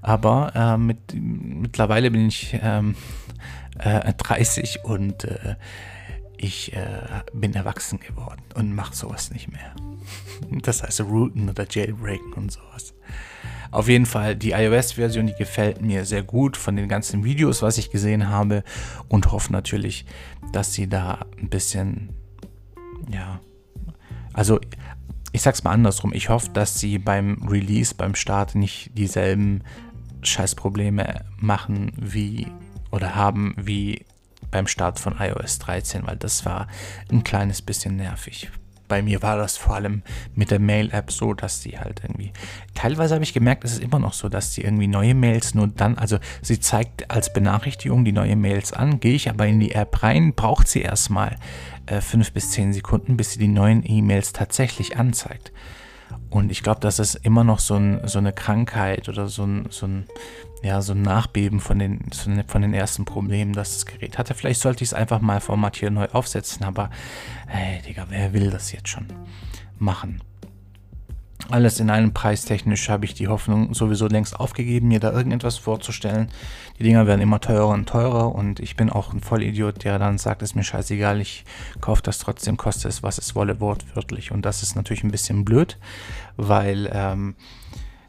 Aber 0.00 0.52
äh, 0.54 0.76
mit, 0.78 0.98
mittlerweile 1.12 2.12
bin 2.12 2.28
ich 2.28 2.56
ähm, 2.62 2.94
äh, 3.80 4.12
30 4.12 4.84
und 4.84 5.24
äh, 5.24 5.56
ich 6.36 6.72
äh, 6.72 7.02
bin 7.32 7.52
erwachsen 7.54 7.98
geworden 7.98 8.42
und 8.54 8.76
mache 8.76 8.94
sowas 8.94 9.32
nicht 9.32 9.50
mehr. 9.50 9.74
Das 10.62 10.82
heißt 10.82 11.02
Rooten 11.02 11.50
oder 11.50 11.66
Jailbreaken 11.68 12.32
und 12.32 12.50
sowas. 12.50 12.94
Auf 13.70 13.88
jeden 13.88 14.06
Fall 14.06 14.34
die 14.34 14.50
iOS-Version, 14.50 15.26
die 15.26 15.34
gefällt 15.34 15.80
mir 15.80 16.04
sehr 16.04 16.22
gut 16.22 16.56
von 16.56 16.76
den 16.76 16.88
ganzen 16.88 17.24
Videos, 17.24 17.62
was 17.62 17.78
ich 17.78 17.90
gesehen 17.90 18.28
habe 18.28 18.64
und 19.08 19.30
hoffe 19.30 19.52
natürlich, 19.52 20.04
dass 20.52 20.74
sie 20.74 20.88
da 20.88 21.26
ein 21.38 21.48
bisschen, 21.48 22.10
ja, 23.12 23.40
also 24.32 24.58
ich 25.32 25.42
sag's 25.42 25.62
mal 25.62 25.72
andersrum, 25.72 26.12
ich 26.12 26.28
hoffe, 26.28 26.50
dass 26.52 26.80
sie 26.80 26.98
beim 26.98 27.46
Release, 27.48 27.94
beim 27.94 28.14
Start 28.14 28.54
nicht 28.56 28.90
dieselben 28.98 29.62
Scheißprobleme 30.22 31.24
machen 31.38 31.92
wie 31.96 32.48
oder 32.90 33.14
haben 33.14 33.54
wie 33.56 34.04
beim 34.50 34.66
Start 34.66 34.98
von 34.98 35.16
iOS 35.18 35.60
13, 35.60 36.06
weil 36.06 36.16
das 36.16 36.44
war 36.44 36.66
ein 37.10 37.22
kleines 37.22 37.62
bisschen 37.62 37.96
nervig. 37.96 38.50
Bei 38.90 39.02
mir 39.02 39.22
war 39.22 39.36
das 39.36 39.56
vor 39.56 39.76
allem 39.76 40.02
mit 40.34 40.50
der 40.50 40.58
Mail-App 40.58 41.12
so, 41.12 41.32
dass 41.32 41.62
sie 41.62 41.78
halt 41.78 42.00
irgendwie. 42.02 42.32
Teilweise 42.74 43.14
habe 43.14 43.22
ich 43.22 43.32
gemerkt, 43.32 43.62
es 43.62 43.74
ist 43.74 43.82
immer 43.82 44.00
noch 44.00 44.12
so, 44.12 44.28
dass 44.28 44.52
sie 44.52 44.62
irgendwie 44.62 44.88
neue 44.88 45.14
Mails 45.14 45.54
nur 45.54 45.68
dann, 45.68 45.96
also 45.96 46.18
sie 46.42 46.58
zeigt 46.58 47.08
als 47.08 47.32
Benachrichtigung 47.32 48.04
die 48.04 48.10
neue 48.10 48.34
Mails 48.34 48.72
an, 48.72 48.98
gehe 48.98 49.14
ich 49.14 49.30
aber 49.30 49.46
in 49.46 49.60
die 49.60 49.76
App 49.76 50.02
rein, 50.02 50.34
braucht 50.34 50.66
sie 50.66 50.82
erstmal 50.82 51.36
äh, 51.86 52.00
fünf 52.00 52.32
bis 52.32 52.50
zehn 52.50 52.72
Sekunden, 52.72 53.16
bis 53.16 53.34
sie 53.34 53.38
die 53.38 53.46
neuen 53.46 53.88
E-Mails 53.88 54.32
tatsächlich 54.32 54.96
anzeigt. 54.96 55.52
Und 56.28 56.50
ich 56.50 56.64
glaube, 56.64 56.80
das 56.80 56.98
ist 56.98 57.14
immer 57.14 57.44
noch 57.44 57.60
so, 57.60 57.76
ein, 57.76 58.00
so 58.08 58.18
eine 58.18 58.32
Krankheit 58.32 59.08
oder 59.08 59.28
so 59.28 59.44
ein, 59.44 59.66
so 59.70 59.86
ein, 59.86 60.06
ja, 60.62 60.82
so 60.82 60.92
ein 60.92 61.02
Nachbeben 61.02 61.60
von 61.60 61.78
den, 61.78 62.00
von 62.46 62.62
den 62.62 62.74
ersten 62.74 63.04
Problemen, 63.04 63.52
das 63.52 63.74
das 63.74 63.86
Gerät 63.86 64.18
hatte. 64.18 64.34
Vielleicht 64.34 64.60
sollte 64.60 64.84
ich 64.84 64.90
es 64.90 64.94
einfach 64.94 65.20
mal 65.20 65.40
formatieren, 65.40 65.94
neu 65.94 66.06
aufsetzen, 66.12 66.64
aber 66.64 66.90
hey, 67.46 67.80
Digga, 67.82 68.06
wer 68.08 68.32
will 68.32 68.50
das 68.50 68.72
jetzt 68.72 68.88
schon 68.88 69.06
machen? 69.78 70.22
Alles 71.48 71.80
in 71.80 71.90
allem 71.90 72.12
preistechnisch 72.12 72.88
habe 72.90 73.06
ich 73.06 73.14
die 73.14 73.26
Hoffnung 73.26 73.74
sowieso 73.74 74.06
längst 74.06 74.38
aufgegeben, 74.38 74.88
mir 74.88 75.00
da 75.00 75.10
irgendetwas 75.10 75.56
vorzustellen. 75.56 76.28
Die 76.78 76.84
Dinger 76.84 77.06
werden 77.06 77.20
immer 77.20 77.40
teurer 77.40 77.68
und 77.68 77.88
teurer 77.88 78.34
und 78.34 78.60
ich 78.60 78.76
bin 78.76 78.90
auch 78.90 79.12
ein 79.12 79.20
Vollidiot, 79.20 79.82
der 79.82 79.98
dann 79.98 80.18
sagt, 80.18 80.42
ist 80.42 80.54
mir 80.54 80.62
scheißegal, 80.62 81.20
ich 81.20 81.44
kaufe 81.80 82.02
das 82.02 82.18
trotzdem, 82.18 82.56
koste 82.56 82.86
es, 82.86 83.02
was 83.02 83.18
es 83.18 83.34
wolle, 83.34 83.58
wortwörtlich. 83.58 84.30
Und 84.30 84.42
das 84.42 84.62
ist 84.62 84.76
natürlich 84.76 85.02
ein 85.02 85.10
bisschen 85.10 85.44
blöd, 85.44 85.78
weil 86.36 86.88
ähm, 86.92 87.34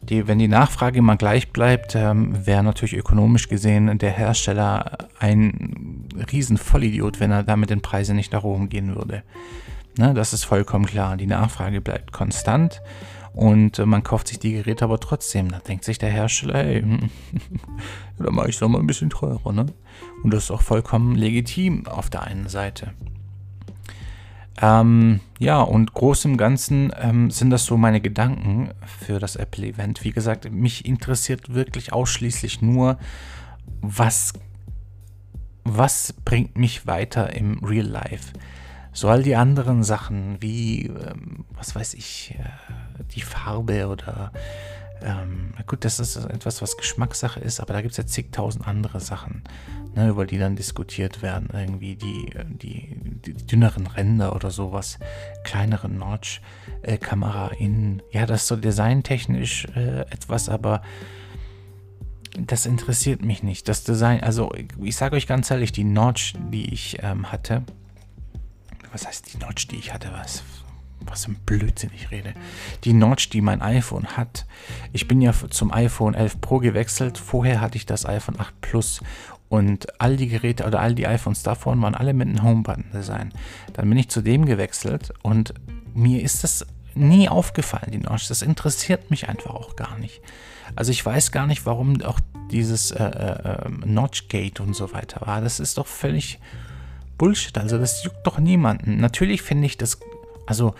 die, 0.02 0.26
wenn 0.26 0.38
die 0.38 0.48
Nachfrage 0.48 0.98
immer 0.98 1.16
gleich 1.16 1.52
bleibt, 1.52 1.94
ähm, 1.94 2.46
wäre 2.46 2.62
natürlich 2.62 2.96
ökonomisch 2.96 3.48
gesehen 3.48 3.98
der 3.98 4.10
Hersteller 4.10 4.98
ein 5.18 6.06
riesen 6.32 6.58
Vollidiot, 6.58 7.20
wenn 7.20 7.30
er 7.30 7.44
damit 7.44 7.70
den 7.70 7.82
Preise 7.82 8.12
nicht 8.14 8.32
nach 8.32 8.42
oben 8.42 8.68
gehen 8.68 8.96
würde. 8.96 9.22
Ne, 9.98 10.14
das 10.14 10.32
ist 10.32 10.44
vollkommen 10.44 10.86
klar. 10.86 11.16
Die 11.16 11.26
Nachfrage 11.26 11.80
bleibt 11.80 12.12
konstant 12.12 12.80
und 13.34 13.78
äh, 13.78 13.86
man 13.86 14.02
kauft 14.02 14.28
sich 14.28 14.38
die 14.38 14.52
Geräte 14.52 14.84
aber 14.84 14.98
trotzdem. 14.98 15.50
Da 15.50 15.58
denkt 15.58 15.84
sich 15.84 15.98
der 15.98 16.10
Hersteller, 16.10 16.64
ey, 16.64 16.82
da 18.18 18.30
mache 18.30 18.48
ich 18.48 18.56
es 18.56 18.60
doch 18.60 18.68
mal 18.68 18.80
ein 18.80 18.86
bisschen 18.86 19.10
teurer. 19.10 19.52
Ne? 19.52 19.66
Und 20.24 20.32
das 20.32 20.44
ist 20.44 20.50
auch 20.50 20.62
vollkommen 20.62 21.14
legitim 21.14 21.86
auf 21.86 22.10
der 22.10 22.22
einen 22.22 22.48
Seite. 22.48 22.92
Ähm, 24.60 25.20
ja, 25.38 25.60
und 25.60 25.94
groß 25.94 26.26
im 26.26 26.36
Ganzen 26.36 26.92
ähm, 27.00 27.30
sind 27.30 27.50
das 27.50 27.64
so 27.64 27.76
meine 27.76 28.00
Gedanken 28.00 28.70
für 28.86 29.18
das 29.18 29.36
Apple-Event. 29.36 30.04
Wie 30.04 30.12
gesagt, 30.12 30.50
mich 30.50 30.84
interessiert 30.84 31.54
wirklich 31.54 31.92
ausschließlich 31.92 32.60
nur, 32.60 32.98
was, 33.80 34.34
was 35.64 36.12
bringt 36.24 36.56
mich 36.56 36.86
weiter 36.86 37.34
im 37.34 37.64
Real 37.64 37.86
Life. 37.86 38.32
So 38.92 39.08
all 39.08 39.22
die 39.22 39.36
anderen 39.36 39.82
Sachen 39.82 40.36
wie, 40.40 40.86
ähm, 40.86 41.46
was 41.54 41.74
weiß 41.74 41.94
ich, 41.94 42.36
äh, 42.38 43.04
die 43.14 43.22
Farbe 43.22 43.88
oder 43.88 44.32
ähm, 45.04 45.54
gut, 45.66 45.84
das 45.84 46.00
ist 46.00 46.16
etwas, 46.16 46.62
was 46.62 46.76
Geschmackssache 46.76 47.40
ist, 47.40 47.60
aber 47.60 47.72
da 47.72 47.80
gibt 47.82 47.92
es 47.92 47.98
ja 47.98 48.06
zigtausend 48.06 48.66
andere 48.66 49.00
Sachen, 49.00 49.42
ne, 49.94 50.08
über 50.08 50.26
die 50.26 50.38
dann 50.38 50.56
diskutiert 50.56 51.22
werden. 51.22 51.48
Irgendwie 51.52 51.96
die, 51.96 52.30
die, 52.46 52.96
die 52.98 53.34
dünneren 53.46 53.86
Ränder 53.86 54.34
oder 54.34 54.50
sowas, 54.50 54.98
kleinere 55.44 55.88
Notch-Kamera 55.88 57.48
in. 57.58 58.02
Ja, 58.10 58.26
das 58.26 58.42
ist 58.42 58.48
so 58.48 58.56
designtechnisch 58.56 59.66
äh, 59.76 60.00
etwas, 60.00 60.48
aber 60.48 60.82
das 62.38 62.66
interessiert 62.66 63.22
mich 63.22 63.42
nicht. 63.42 63.68
Das 63.68 63.84
Design, 63.84 64.22
also 64.22 64.52
ich 64.82 64.96
sage 64.96 65.16
euch 65.16 65.26
ganz 65.26 65.50
ehrlich, 65.50 65.72
die 65.72 65.84
Notch, 65.84 66.34
die 66.50 66.72
ich 66.72 66.98
ähm, 67.02 67.30
hatte, 67.30 67.62
was 68.90 69.06
heißt 69.06 69.32
die 69.32 69.38
Notch, 69.38 69.68
die 69.68 69.76
ich 69.76 69.92
hatte, 69.92 70.10
was, 70.12 70.42
was 71.06 71.26
ein 71.26 71.36
Blödsinn 71.46 71.90
ich 71.94 72.10
rede. 72.10 72.34
Die 72.84 72.92
Notch, 72.92 73.30
die 73.30 73.40
mein 73.40 73.62
iPhone 73.62 74.16
hat. 74.16 74.46
Ich 74.92 75.08
bin 75.08 75.20
ja 75.20 75.32
zum 75.50 75.72
iPhone 75.72 76.14
11 76.14 76.40
Pro 76.40 76.58
gewechselt. 76.58 77.18
Vorher 77.18 77.60
hatte 77.60 77.76
ich 77.76 77.86
das 77.86 78.06
iPhone 78.06 78.38
8 78.38 78.60
Plus 78.60 79.00
und 79.48 80.00
all 80.00 80.16
die 80.16 80.28
Geräte 80.28 80.64
oder 80.64 80.80
all 80.80 80.94
die 80.94 81.06
iPhones 81.06 81.42
davon 81.42 81.82
waren 81.82 81.94
alle 81.94 82.14
mit 82.14 82.26
einem 82.26 82.42
Home-Button-Design. 82.42 83.34
Dann 83.74 83.88
bin 83.88 83.98
ich 83.98 84.08
zu 84.08 84.22
dem 84.22 84.46
gewechselt 84.46 85.12
und 85.22 85.52
mir 85.92 86.22
ist 86.22 86.42
das 86.42 86.66
nie 86.94 87.28
aufgefallen, 87.28 87.90
die 87.92 87.98
Notch. 87.98 88.28
Das 88.28 88.40
interessiert 88.40 89.10
mich 89.10 89.28
einfach 89.28 89.50
auch 89.50 89.76
gar 89.76 89.98
nicht. 89.98 90.22
Also 90.74 90.90
ich 90.90 91.04
weiß 91.04 91.32
gar 91.32 91.46
nicht, 91.46 91.66
warum 91.66 92.00
auch 92.02 92.18
dieses 92.50 92.92
äh, 92.92 93.04
äh, 93.04 93.66
ähm, 93.66 93.82
Notch-Gate 93.84 94.60
und 94.60 94.74
so 94.74 94.92
weiter 94.92 95.26
war. 95.26 95.40
Das 95.40 95.60
ist 95.60 95.76
doch 95.78 95.86
völlig 95.86 96.38
Bullshit. 97.18 97.56
Also 97.58 97.78
das 97.78 98.04
juckt 98.04 98.26
doch 98.26 98.38
niemanden. 98.38 98.98
Natürlich 98.98 99.42
finde 99.42 99.66
ich 99.66 99.76
das, 99.76 99.98
also 100.46 100.74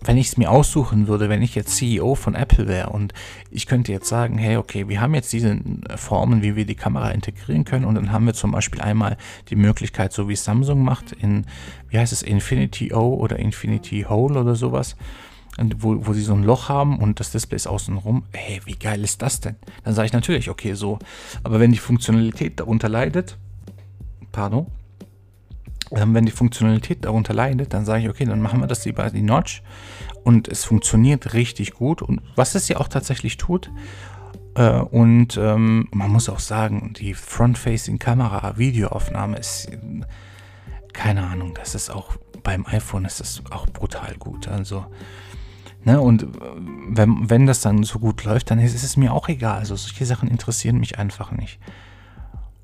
wenn 0.00 0.16
ich 0.16 0.28
es 0.28 0.36
mir 0.36 0.50
aussuchen 0.50 1.08
würde, 1.08 1.28
wenn 1.28 1.42
ich 1.42 1.54
jetzt 1.54 1.76
CEO 1.76 2.14
von 2.14 2.34
Apple 2.34 2.68
wäre 2.68 2.90
und 2.90 3.12
ich 3.50 3.66
könnte 3.66 3.90
jetzt 3.90 4.08
sagen, 4.08 4.38
hey, 4.38 4.56
okay, 4.56 4.88
wir 4.88 5.00
haben 5.00 5.14
jetzt 5.14 5.32
diese 5.32 5.58
Formen, 5.96 6.42
wie 6.42 6.54
wir 6.54 6.66
die 6.66 6.76
Kamera 6.76 7.10
integrieren 7.10 7.64
können 7.64 7.84
und 7.84 7.96
dann 7.96 8.12
haben 8.12 8.26
wir 8.26 8.34
zum 8.34 8.52
Beispiel 8.52 8.80
einmal 8.80 9.16
die 9.48 9.56
Möglichkeit, 9.56 10.12
so 10.12 10.28
wie 10.28 10.36
Samsung 10.36 10.84
macht, 10.84 11.12
in, 11.12 11.46
wie 11.88 11.98
heißt 11.98 12.12
es, 12.12 12.22
Infinity 12.22 12.92
O 12.94 13.14
oder 13.14 13.38
Infinity 13.38 14.06
Hole 14.08 14.38
oder 14.38 14.54
sowas, 14.54 14.94
wo, 15.78 16.06
wo 16.06 16.12
sie 16.12 16.22
so 16.22 16.34
ein 16.34 16.44
Loch 16.44 16.68
haben 16.68 16.98
und 17.00 17.18
das 17.18 17.32
Display 17.32 17.56
ist 17.56 17.66
außen 17.66 17.96
rum. 17.96 18.22
Hey, 18.32 18.60
wie 18.64 18.76
geil 18.76 19.02
ist 19.02 19.22
das 19.22 19.40
denn? 19.40 19.56
Dann 19.82 19.94
sage 19.94 20.06
ich 20.06 20.12
natürlich, 20.12 20.48
okay, 20.48 20.74
so. 20.74 21.00
Aber 21.42 21.58
wenn 21.58 21.72
die 21.72 21.78
Funktionalität 21.78 22.60
darunter 22.60 22.88
leidet, 22.88 23.36
pardon, 24.30 24.68
ähm, 25.92 26.14
wenn 26.14 26.26
die 26.26 26.32
Funktionalität 26.32 27.04
darunter 27.04 27.34
leidet, 27.34 27.72
dann 27.72 27.84
sage 27.84 28.02
ich, 28.02 28.08
okay, 28.08 28.24
dann 28.24 28.42
machen 28.42 28.60
wir 28.60 28.66
das 28.66 28.84
lieber 28.84 29.08
die 29.10 29.22
Notch 29.22 29.62
und 30.24 30.48
es 30.48 30.64
funktioniert 30.64 31.34
richtig 31.34 31.72
gut 31.72 32.02
und 32.02 32.20
was 32.36 32.54
es 32.54 32.68
ja 32.68 32.78
auch 32.78 32.88
tatsächlich 32.88 33.36
tut. 33.36 33.70
Äh, 34.54 34.80
und 34.80 35.36
ähm, 35.36 35.88
man 35.92 36.10
muss 36.10 36.28
auch 36.28 36.40
sagen, 36.40 36.92
die 36.98 37.14
Front-Facing-Kamera, 37.14 38.58
Videoaufnahme 38.58 39.38
ist, 39.38 39.70
keine 40.92 41.26
Ahnung, 41.26 41.54
das 41.54 41.74
ist 41.74 41.90
auch 41.90 42.16
beim 42.42 42.66
iPhone 42.66 43.04
ist 43.04 43.20
das 43.20 43.42
auch 43.50 43.66
brutal 43.66 44.14
gut. 44.18 44.48
Also, 44.48 44.86
ne, 45.84 46.00
und 46.00 46.22
äh, 46.22 46.26
wenn, 46.88 47.30
wenn 47.30 47.46
das 47.46 47.60
dann 47.60 47.82
so 47.82 47.98
gut 47.98 48.24
läuft, 48.24 48.50
dann 48.50 48.58
ist 48.58 48.82
es 48.82 48.96
mir 48.96 49.12
auch 49.12 49.28
egal. 49.28 49.58
Also 49.58 49.76
solche 49.76 50.06
Sachen 50.06 50.28
interessieren 50.28 50.78
mich 50.78 50.98
einfach 50.98 51.30
nicht. 51.30 51.58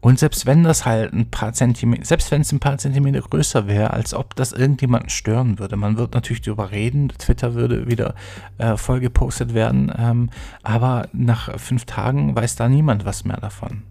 Und 0.05 0.19
selbst 0.19 0.45
wenn 0.45 0.64
das 0.64 0.85
halt 0.85 1.14
ein 1.14 1.31
paar 1.31 1.55
Zentimeter, 1.55 2.05
selbst 2.05 2.31
wenn 2.31 2.43
es 2.43 2.53
ein 2.53 2.61
paar 2.61 2.77
Zentimeter 2.77 3.23
größer 3.23 3.67
wäre, 3.67 3.95
als 3.95 4.12
ob 4.12 4.37
das 4.37 4.53
irgendjemanden 4.53 5.09
stören 5.09 5.59
würde. 5.59 5.77
Man 5.77 5.97
wird 5.97 6.12
natürlich 6.12 6.43
darüber 6.43 6.71
reden, 6.73 7.09
Twitter 7.09 7.55
würde 7.55 7.88
wieder 7.88 8.14
äh, 8.59 8.77
voll 8.77 9.01
gepostet 9.01 9.55
werden, 9.55 9.90
ähm, 9.97 10.29
aber 10.62 11.09
nach 11.14 11.59
fünf 11.59 11.87
Tagen 11.87 12.37
weiß 12.37 12.55
da 12.57 12.69
niemand 12.69 13.07
was 13.07 13.25
mehr 13.25 13.38
davon. 13.38 13.83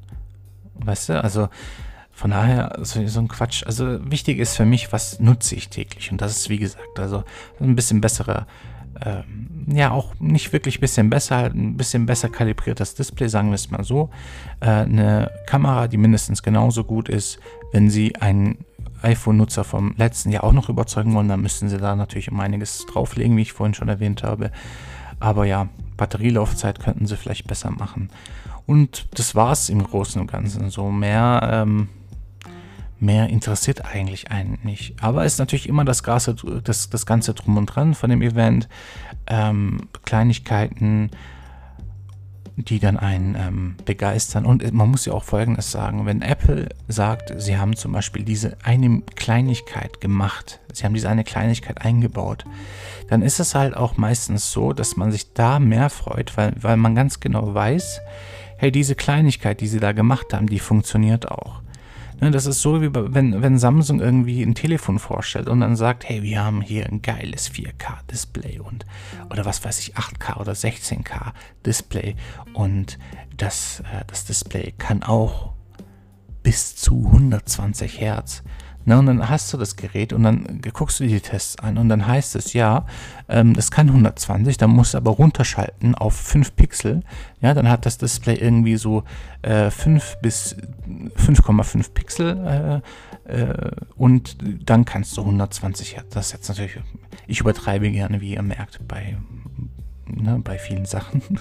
Weißt 0.76 1.10
du, 1.10 1.24
also 1.24 1.50
von 2.12 2.30
daher 2.30 2.78
so, 2.84 3.08
so 3.08 3.20
ein 3.20 3.28
Quatsch. 3.28 3.64
Also 3.66 4.00
wichtig 4.12 4.38
ist 4.38 4.56
für 4.56 4.66
mich, 4.66 4.94
was 4.94 5.20
nutze 5.20 5.56
ich 5.56 5.70
täglich. 5.70 6.12
Und 6.12 6.22
das 6.22 6.38
ist, 6.38 6.48
wie 6.48 6.60
gesagt, 6.60 7.00
also 7.00 7.24
ein 7.60 7.76
bisschen 7.76 8.02
besserer 8.02 8.46
ähm, 9.04 9.50
ja 9.68 9.92
auch 9.92 10.14
nicht 10.20 10.54
wirklich 10.54 10.78
ein 10.78 10.82
bisschen 10.82 11.10
besser, 11.10 11.46
ein 11.46 11.78
bisschen 11.78 12.06
besser 12.06 12.30
kalibriertes 12.30 12.96
Display, 12.96 13.28
sagen 13.28 13.50
wir 13.50 13.56
es 13.56 13.72
mal 13.72 13.84
so. 13.84 14.10
Äh, 14.60 14.70
eine 14.70 15.32
Kamera, 15.48 15.88
die 15.88 15.98
mindestens 15.98 16.44
genauso 16.44 16.84
gut 16.84 17.10
ist, 17.10 17.40
wenn 17.72 17.90
Sie 17.90 18.16
einen 18.18 18.60
iPhone-Nutzer 19.02 19.64
vom 19.64 19.94
letzten 19.98 20.32
Jahr 20.32 20.44
auch 20.44 20.54
noch 20.54 20.70
überzeugen 20.70 21.14
wollen, 21.14 21.28
dann 21.28 21.42
müssten 21.42 21.70
Sie 21.70 21.78
da 21.78 21.96
natürlich 21.96 22.32
um 22.32 22.40
einiges 22.40 22.86
drauflegen, 22.86 23.36
wie 23.38 23.42
ich 23.42 23.54
vorhin 23.54 23.74
schon 23.74 23.90
erwähnt 23.90 24.24
habe. 24.24 24.52
Aber 25.20 25.46
ja, 25.46 25.70
Batterielaufzeit 25.98 26.80
könnten 26.80 27.06
Sie 27.06 27.18
vielleicht 27.18 27.48
besser 27.48 27.72
machen. 27.72 28.10
Und 28.66 29.08
das 29.18 29.36
war 29.36 29.52
es 29.52 29.70
im 29.70 29.84
Großen 29.84 30.22
und 30.22 30.32
Ganzen. 30.32 30.70
So 30.70 30.90
mehr 30.90 31.50
ähm, 31.52 31.90
mehr 33.04 33.30
interessiert 33.30 33.86
eigentlich 33.86 34.32
einen 34.32 34.58
nicht. 34.64 34.96
Aber 35.02 35.26
es 35.26 35.34
ist 35.34 35.40
natürlich 35.40 35.70
immer 35.70 35.86
das, 35.86 36.04
Ganze, 36.04 36.36
das, 36.64 36.90
das 36.90 37.06
Ganze 37.06 37.34
drum 37.34 37.58
und 37.58 37.68
dran 37.68 37.94
von 37.94 38.10
dem 38.10 38.22
Event. 38.22 38.68
Ähm, 39.28 39.90
Kleinigkeiten, 40.06 41.12
die 42.56 42.80
dann 42.80 42.98
einen 42.98 43.36
ähm, 43.36 43.76
begeistern. 43.86 44.46
Und 44.46 44.74
man 44.74 44.90
muss 44.90 45.06
ja 45.06 45.14
auch 45.14 45.24
Folgendes 45.24 45.72
sagen, 45.72 46.06
wenn 46.06 46.22
Apple 46.22 46.70
sagt, 46.88 47.34
sie 47.42 47.58
haben 47.58 47.76
zum 47.76 47.92
Beispiel 47.92 48.24
diese 48.24 48.58
eine 48.64 49.02
Kleinigkeit 49.16 50.02
gemacht, 50.02 50.60
sie 50.72 50.86
haben 50.86 50.94
diese 50.94 51.10
eine 51.10 51.24
Kleinigkeit 51.24 51.82
eingebaut, 51.82 52.46
dann 53.10 53.22
ist 53.22 53.40
es 53.40 53.56
halt 53.56 53.76
auch 53.76 53.98
meistens 53.98 54.52
so, 54.52 54.72
dass 54.74 54.98
man 54.98 55.12
sich 55.12 55.34
da 55.34 55.60
mehr 55.60 55.90
freut, 55.90 56.38
weil, 56.38 56.54
weil 56.62 56.78
man 56.78 56.96
ganz 56.96 57.20
genau 57.20 57.54
weiß, 57.54 58.02
hey, 58.58 58.72
diese 58.72 58.96
Kleinigkeit, 58.96 59.60
die 59.60 59.68
sie 59.68 59.80
da 59.80 59.92
gemacht 59.92 60.34
haben, 60.34 60.48
die 60.48 60.60
funktioniert 60.60 61.30
auch. 61.30 61.63
Ne, 62.22 62.32
das 62.32 62.46
ist 62.46 62.62
so, 62.62 62.82
wie 62.82 62.90
wenn, 62.94 63.42
wenn 63.42 63.58
Samsung 63.58 64.00
irgendwie 64.00 64.42
ein 64.44 64.56
Telefon 64.56 65.00
vorstellt 65.00 65.48
und 65.48 65.62
dann 65.62 65.76
sagt, 65.76 66.08
hey, 66.08 66.24
wir 66.24 66.44
haben 66.44 66.62
hier 66.62 66.86
ein 66.86 67.02
geiles 67.02 67.52
4K-Display 67.52 68.60
und 68.60 68.86
oder 69.30 69.46
was 69.46 69.64
weiß 69.64 69.80
ich, 69.80 69.96
8K 69.96 70.40
oder 70.40 70.54
16K-Display 70.54 72.16
und 72.54 72.98
das, 73.38 73.82
äh, 73.82 74.04
das 74.08 74.26
Display 74.26 74.74
kann 74.78 75.04
auch 75.04 75.54
bis 76.44 76.76
zu 76.76 77.06
120 77.08 78.00
Hertz. 78.00 78.44
Ne, 78.86 79.00
und 79.00 79.06
dann 79.06 79.30
hast 79.30 79.54
du 79.54 79.58
das 79.58 79.78
Gerät 79.78 80.12
und 80.12 80.24
dann 80.24 80.62
guckst 80.74 81.00
du 81.00 81.06
die 81.06 81.22
Tests 81.22 81.58
an 81.58 81.78
und 81.78 81.88
dann 81.88 82.06
heißt 82.06 82.36
es, 82.36 82.52
ja, 82.52 82.86
ähm, 83.30 83.54
das 83.54 83.72
kann 83.72 83.88
120, 83.88 84.58
dann 84.58 84.72
musst 84.72 84.94
du 84.94 84.98
aber 84.98 85.12
runterschalten 85.12 85.96
auf 85.96 86.16
5 86.16 86.56
Pixel. 86.58 87.02
Ja, 87.40 87.54
dann 87.54 87.70
hat 87.70 87.86
das 87.86 87.98
Display 87.98 88.36
irgendwie 88.36 88.76
so 88.76 89.04
äh, 89.42 89.72
5 89.72 90.18
bis 90.22 90.58
5,5 91.18 91.94
Pixel 91.94 92.82
äh, 93.26 93.42
äh, 93.42 93.72
und 93.96 94.38
dann 94.66 94.84
kannst 94.84 95.16
du 95.16 95.22
120 95.22 95.96
Hertz. 95.96 96.14
Das 96.14 96.28
ist 96.28 96.34
jetzt 96.34 96.50
natürlich, 96.50 96.78
ich 97.28 97.40
übertreibe 97.40 97.90
gerne, 97.90 98.20
wie 98.20 98.34
ihr 98.34 98.42
merkt, 98.42 98.86
bei, 98.86 99.18
ne, 100.08 100.42
bei 100.44 100.58
vielen 100.58 100.86
Sachen. 100.86 101.22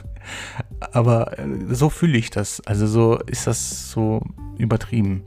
aber 0.93 1.39
äh, 1.41 1.47
so 1.71 1.91
fühle 1.91 2.19
ich 2.19 2.31
das. 2.31 2.61
Also 2.61 2.87
so 2.87 3.19
ist 3.19 3.49
das 3.49 3.91
so 3.91 4.23
übertrieben. 4.59 5.25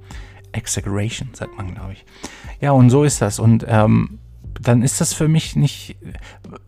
Exaggeration, 0.56 1.30
sagt 1.34 1.56
man, 1.58 1.74
glaube 1.74 1.94
ich. 1.94 2.06
Ja, 2.62 2.72
und 2.72 2.90
so 2.90 3.04
ist 3.04 3.22
das. 3.22 3.40
Und 3.40 3.66
ähm, 3.68 4.20
dann 4.62 4.82
ist 4.82 5.02
das 5.02 5.14
für 5.14 5.28
mich 5.28 5.56
nicht. 5.56 5.98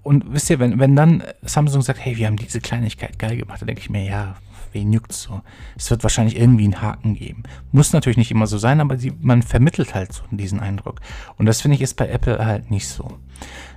Und 0.04 0.32
wisst 0.34 0.50
ihr, 0.50 0.60
wenn, 0.60 0.80
wenn 0.80 0.96
dann 0.96 1.24
Samsung 1.42 1.82
sagt, 1.82 2.00
hey, 2.00 2.18
wir 2.18 2.28
haben 2.28 2.38
diese 2.38 2.62
Kleinigkeit 2.62 3.18
geil 3.20 3.38
gemacht, 3.38 3.62
dann 3.62 3.68
denke 3.68 3.82
ich 3.82 3.90
mir, 3.90 4.04
ja, 4.04 4.36
wen 4.74 4.94
juckt's 4.94 5.24
so? 5.24 5.42
Es 5.76 5.90
wird 5.90 6.04
wahrscheinlich 6.04 6.38
irgendwie 6.38 6.66
einen 6.66 6.82
Haken 6.82 7.16
geben. 7.16 7.44
Muss 7.72 7.94
natürlich 7.94 8.18
nicht 8.18 8.32
immer 8.32 8.48
so 8.48 8.58
sein, 8.58 8.82
aber 8.82 8.98
die, 8.98 9.14
man 9.20 9.42
vermittelt 9.42 9.96
halt 9.96 10.14
so 10.14 10.24
diesen 10.32 10.60
Eindruck. 10.60 11.00
Und 11.38 11.46
das 11.46 11.62
finde 11.62 11.76
ich 11.76 11.82
ist 11.82 11.96
bei 11.96 12.08
Apple 12.08 12.46
halt 12.46 12.70
nicht 12.70 12.88
so. 12.88 13.18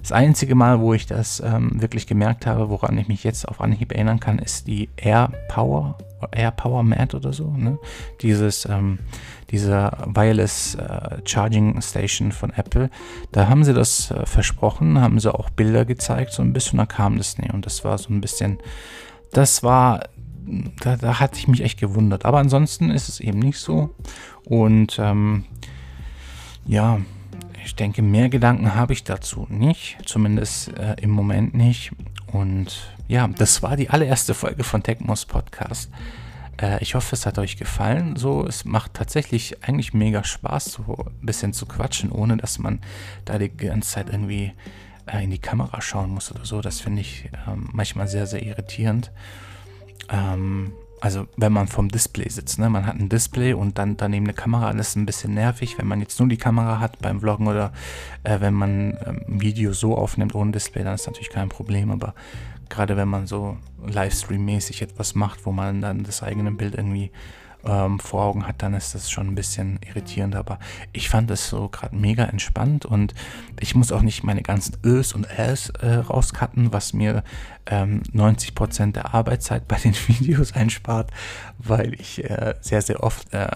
Das 0.01 0.13
einzige 0.13 0.55
Mal, 0.55 0.81
wo 0.81 0.95
ich 0.95 1.07
das 1.07 1.41
ähm, 1.41 1.81
wirklich 1.81 2.07
gemerkt 2.07 2.47
habe, 2.47 2.71
woran 2.71 2.99
ich 2.99 3.09
mich 3.09 3.25
jetzt 3.25 3.47
auf 3.47 3.61
Anhieb 3.61 3.93
erinnern 3.93 4.21
kann, 4.21 4.39
ist 4.39 4.67
die 4.67 4.89
Air 4.97 5.33
Power, 5.49 5.99
Air 6.33 6.51
Power 6.51 6.83
Mat 6.83 7.15
oder 7.15 7.33
so. 7.33 7.51
Ne? 7.51 7.79
Dieses, 8.21 8.67
ähm, 8.67 8.99
diese 9.51 9.91
Wireless 10.07 10.75
äh, 10.77 11.19
Charging 11.25 11.81
Station 11.83 12.33
von 12.33 12.51
Apple. 12.51 12.91
Da 13.33 13.49
haben 13.49 13.65
sie 13.65 13.75
das 13.75 14.11
äh, 14.11 14.27
versprochen, 14.27 15.01
haben 15.01 15.19
sie 15.21 15.33
auch 15.33 15.51
Bilder 15.51 15.85
gezeigt, 15.85 16.33
so 16.33 16.43
ein 16.43 16.53
bisschen, 16.53 16.79
da 16.79 16.87
kam 16.87 17.19
das 17.19 17.39
nicht. 17.39 17.53
Und 17.53 17.67
das 17.67 17.85
war 17.85 17.99
so 17.99 18.13
ein 18.13 18.21
bisschen, 18.21 18.59
das 19.33 19.63
war 19.63 20.01
da, 20.81 20.97
da 20.97 21.21
hatte 21.21 21.39
ich 21.39 21.49
mich 21.49 21.63
echt 21.63 21.79
gewundert. 21.79 22.25
Aber 22.25 22.39
ansonsten 22.39 22.91
ist 22.91 23.09
es 23.09 23.21
eben 23.21 23.39
nicht 23.39 23.59
so. 23.59 23.95
Und 24.45 24.99
ähm, 24.99 25.45
ja, 26.67 27.01
ich 27.65 27.75
denke, 27.77 28.03
mehr 28.03 28.29
Gedanken 28.29 28.75
habe 28.75 28.93
ich 28.93 29.05
dazu 29.05 29.47
nicht. 29.49 29.99
Zumindest 30.05 30.77
äh, 30.77 30.97
im 31.01 31.11
Moment 31.11 31.55
nicht. 31.55 31.93
Und 32.33 32.95
ja, 33.09 33.29
das 33.29 33.63
war 33.63 33.77
die 33.77 33.91
allererste 33.91 34.35
Folge 34.35 34.65
von 34.65 34.83
Tecmos 34.83 35.27
Podcast. 35.27 35.91
Äh, 36.61 36.83
ich 36.83 36.95
hoffe, 36.95 37.15
es 37.15 37.27
hat 37.27 37.39
euch 37.39 37.57
gefallen. 37.57 38.17
So, 38.17 38.47
es 38.47 38.65
macht 38.65 38.95
tatsächlich 38.95 39.65
eigentlich 39.65 39.93
mega 39.93 40.23
Spaß, 40.23 40.65
so 40.65 41.07
ein 41.07 41.27
bisschen 41.27 41.53
zu 41.53 41.67
quatschen, 41.67 42.13
ohne 42.13 42.37
dass 42.37 42.59
man 42.59 42.81
da 43.25 43.39
die 43.39 43.49
ganze 43.49 43.91
Zeit 43.91 44.11
irgendwie 44.11 44.53
äh, 45.07 45.25
in 45.25 45.31
die 45.31 45.39
Kamera 45.39 45.81
schauen 45.81 46.11
muss 46.11 46.31
oder 46.31 46.45
so. 46.45 46.61
Das 46.61 46.81
finde 46.81 47.01
ich 47.01 47.31
ähm, 47.49 47.69
manchmal 47.73 48.09
sehr, 48.09 48.27
sehr 48.27 48.43
irritierend. 48.43 49.11
Ähm, 50.09 50.73
also 51.01 51.27
wenn 51.37 51.53
man 51.53 51.67
vom 51.67 51.89
Display 51.89 52.29
sitzt, 52.29 52.59
ne? 52.59 52.69
man 52.69 52.87
hat 52.87 52.97
ein 52.97 53.09
Display 53.09 53.55
und 53.55 53.79
dann 53.79 53.97
daneben 53.97 54.27
eine 54.27 54.35
Kamera, 54.35 54.73
das 54.73 54.91
ist 54.91 54.97
ein 54.97 55.07
bisschen 55.07 55.35
nervig, 55.35 55.79
wenn 55.79 55.87
man 55.87 56.01
jetzt 56.01 56.19
nur 56.19 56.29
die 56.29 56.37
Kamera 56.37 56.79
hat 56.79 56.99
beim 57.01 57.21
Vloggen 57.21 57.49
oder 57.49 57.73
äh, 58.23 58.41
wenn 58.41 58.55
man 58.55 58.99
ähm, 59.07 59.23
ein 59.27 59.41
Video 59.41 59.73
so 59.73 59.97
aufnimmt 59.97 60.35
ohne 60.35 60.53
Display, 60.53 60.85
dann 60.85 60.95
ist 60.95 61.07
natürlich 61.07 61.31
kein 61.31 61.49
Problem, 61.49 61.91
aber 61.91 62.15
gerade 62.69 62.97
wenn 62.97 63.09
man 63.09 63.27
so 63.27 63.57
Livestream-mäßig 63.87 64.83
etwas 64.83 65.15
macht, 65.15 65.47
wo 65.47 65.53
man 65.53 65.81
dann 65.81 66.05
das 66.05 66.23
eigene 66.23 66.53
Bild 66.53 66.75
irgendwie 66.75 67.11
ähm, 67.65 67.99
vor 67.99 68.25
Augen 68.25 68.47
hat, 68.47 68.63
dann 68.63 68.75
ist 68.75 68.95
das 68.95 69.11
schon 69.11 69.29
ein 69.29 69.35
bisschen 69.35 69.79
irritierend. 69.87 70.35
Aber 70.35 70.59
ich 70.93 71.09
fand 71.09 71.31
es 71.31 71.49
so 71.49 71.69
gerade 71.69 71.95
mega 71.95 72.25
entspannt 72.25 72.87
und 72.87 73.15
ich 73.59 73.75
muss 73.75 73.93
auch 73.93 74.03
nicht 74.03 74.25
meine 74.25 74.43
ganzen 74.43 74.77
Ös 74.85 75.13
und 75.13 75.27
Äs 75.39 75.71
äh, 75.81 75.95
rauscutten, 75.95 76.73
was 76.73 76.93
mir 76.93 77.23
ähm, 77.67 78.03
90% 78.15 78.93
der 78.93 79.15
Arbeitszeit 79.15 79.69
bei 79.69 79.77
den 79.77 79.95
Videos 80.09 80.53
einspart, 80.53 81.11
weil 81.59 81.95
ich 81.95 82.25
äh, 82.25 82.55
sehr, 82.61 82.83
sehr 82.83 83.03
oft 83.03 83.33
äh, 83.33 83.47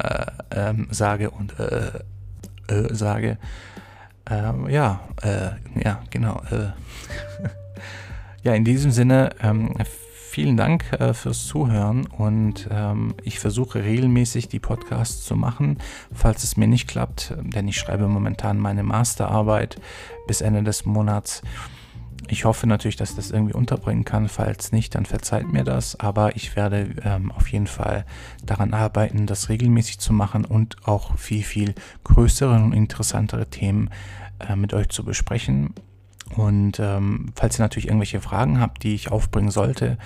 ähm, 0.51 0.89
sage 0.91 1.31
und 1.31 1.59
äh, 1.59 2.01
äh, 2.69 2.95
sage. 2.95 3.39
Ähm, 4.31 4.69
ja, 4.71 5.01
äh, 5.23 5.51
ja, 5.83 6.03
genau. 6.11 6.43
ja, 8.43 8.55
in 8.55 8.65
diesem 8.65 8.91
Sinne, 8.91 9.31
ähm, 9.43 9.75
vielen 10.35 10.57
Dank 10.57 10.93
äh, 10.95 11.15
fürs 11.15 11.47
Zuhören 11.47 12.07
und 12.07 12.67
ähm, 12.69 13.15
ich 13.23 13.39
versuche 13.39 13.85
regelmäßig 13.85 14.49
die 14.49 14.59
Podcasts 14.59 15.25
zu 15.25 15.37
machen, 15.37 15.79
falls 16.13 16.43
es 16.43 16.57
mir 16.57 16.67
nicht 16.67 16.89
klappt, 16.89 17.37
denn 17.41 17.69
ich 17.69 17.79
schreibe 17.79 18.09
momentan 18.09 18.59
meine 18.59 18.83
Masterarbeit 18.83 19.81
bis 20.27 20.41
Ende 20.41 20.65
des 20.65 20.87
Monats. 20.87 21.43
Ich 22.27 22.47
hoffe 22.47 22.67
natürlich, 22.67 22.97
dass 22.97 23.11
ich 23.11 23.17
das 23.17 23.31
irgendwie 23.31 23.53
unterbringen 23.53 24.05
kann. 24.05 24.29
Falls 24.29 24.73
nicht, 24.73 24.97
dann 24.97 25.07
verzeiht 25.07 25.53
mir 25.53 25.63
das. 25.63 26.01
Aber 26.01 26.35
ich 26.35 26.57
werde 26.57 26.89
ähm, 27.05 27.31
auf 27.31 27.53
jeden 27.53 27.69
Fall 27.69 28.05
daran 28.45 28.75
arbeiten, 28.75 29.27
das 29.27 29.51
regelmäßig 29.51 30.01
zu 30.01 30.13
machen 30.13 30.45
und 30.45 30.89
auch 30.89 31.17
viel, 31.17 31.45
viel 31.45 31.75
größere 32.03 32.57
und 32.57 32.73
interessantere 32.73 33.47
Themen 33.51 33.91
äh, 34.41 34.57
mit 34.57 34.75
euch 34.75 34.89
zu 34.89 35.05
besprechen. 35.05 35.75
Und 36.37 36.81
ähm, 36.81 37.33
falls 37.37 37.59
ihr 37.59 37.63
natürlich 37.63 37.87
irgendwelche 37.87 38.21
Fragen 38.21 38.61
habt, 38.61 38.83
die 38.83 38.95
ich 38.95 39.13
aufbringen 39.13 39.51
sollte, 39.51 39.99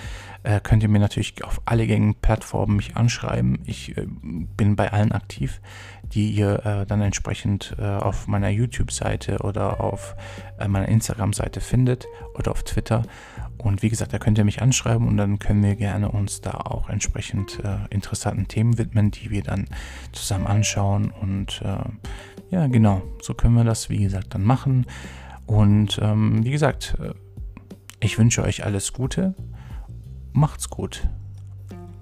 äh, 0.42 0.60
könnt 0.60 0.82
ihr 0.82 0.88
mir 0.88 0.98
natürlich 0.98 1.44
auf 1.44 1.62
alle 1.64 1.86
gängigen 1.86 2.14
Plattformen 2.16 2.76
mich 2.76 2.96
anschreiben. 2.96 3.60
Ich 3.64 3.96
äh, 3.96 4.06
bin 4.06 4.76
bei 4.76 4.92
allen 4.92 5.12
aktiv, 5.12 5.60
die 6.12 6.30
ihr 6.30 6.64
äh, 6.66 6.86
dann 6.86 7.00
entsprechend 7.00 7.76
äh, 7.78 7.84
auf 7.84 8.26
meiner 8.26 8.48
YouTube-Seite 8.48 9.38
oder 9.38 9.80
auf 9.80 10.16
äh, 10.58 10.68
meiner 10.68 10.88
Instagram-Seite 10.88 11.60
findet 11.60 12.06
oder 12.34 12.50
auf 12.50 12.62
Twitter. 12.62 13.02
Und 13.56 13.82
wie 13.82 13.88
gesagt, 13.88 14.12
da 14.12 14.18
könnt 14.18 14.38
ihr 14.38 14.44
mich 14.44 14.60
anschreiben 14.62 15.08
und 15.08 15.16
dann 15.16 15.38
können 15.38 15.62
wir 15.62 15.76
gerne 15.76 16.10
uns 16.10 16.40
da 16.40 16.52
auch 16.52 16.88
entsprechend 16.88 17.58
äh, 17.64 17.78
interessanten 17.90 18.48
Themen 18.48 18.78
widmen, 18.78 19.10
die 19.10 19.30
wir 19.30 19.42
dann 19.42 19.66
zusammen 20.12 20.46
anschauen. 20.46 21.10
Und 21.10 21.62
ja, 22.50 22.66
genau, 22.68 23.02
so 23.20 23.34
können 23.34 23.54
wir 23.54 23.64
das, 23.64 23.90
wie 23.90 23.98
gesagt, 23.98 24.34
dann 24.34 24.44
machen. 24.44 24.86
Und 25.48 25.98
ähm, 26.02 26.44
wie 26.44 26.50
gesagt, 26.50 26.94
äh, 27.00 27.14
ich 28.00 28.18
wünsche 28.18 28.42
euch 28.42 28.64
alles 28.64 28.92
Gute. 28.92 29.34
Macht's 30.32 30.68
gut. 30.68 31.08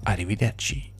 Arrivederci. 0.03 0.91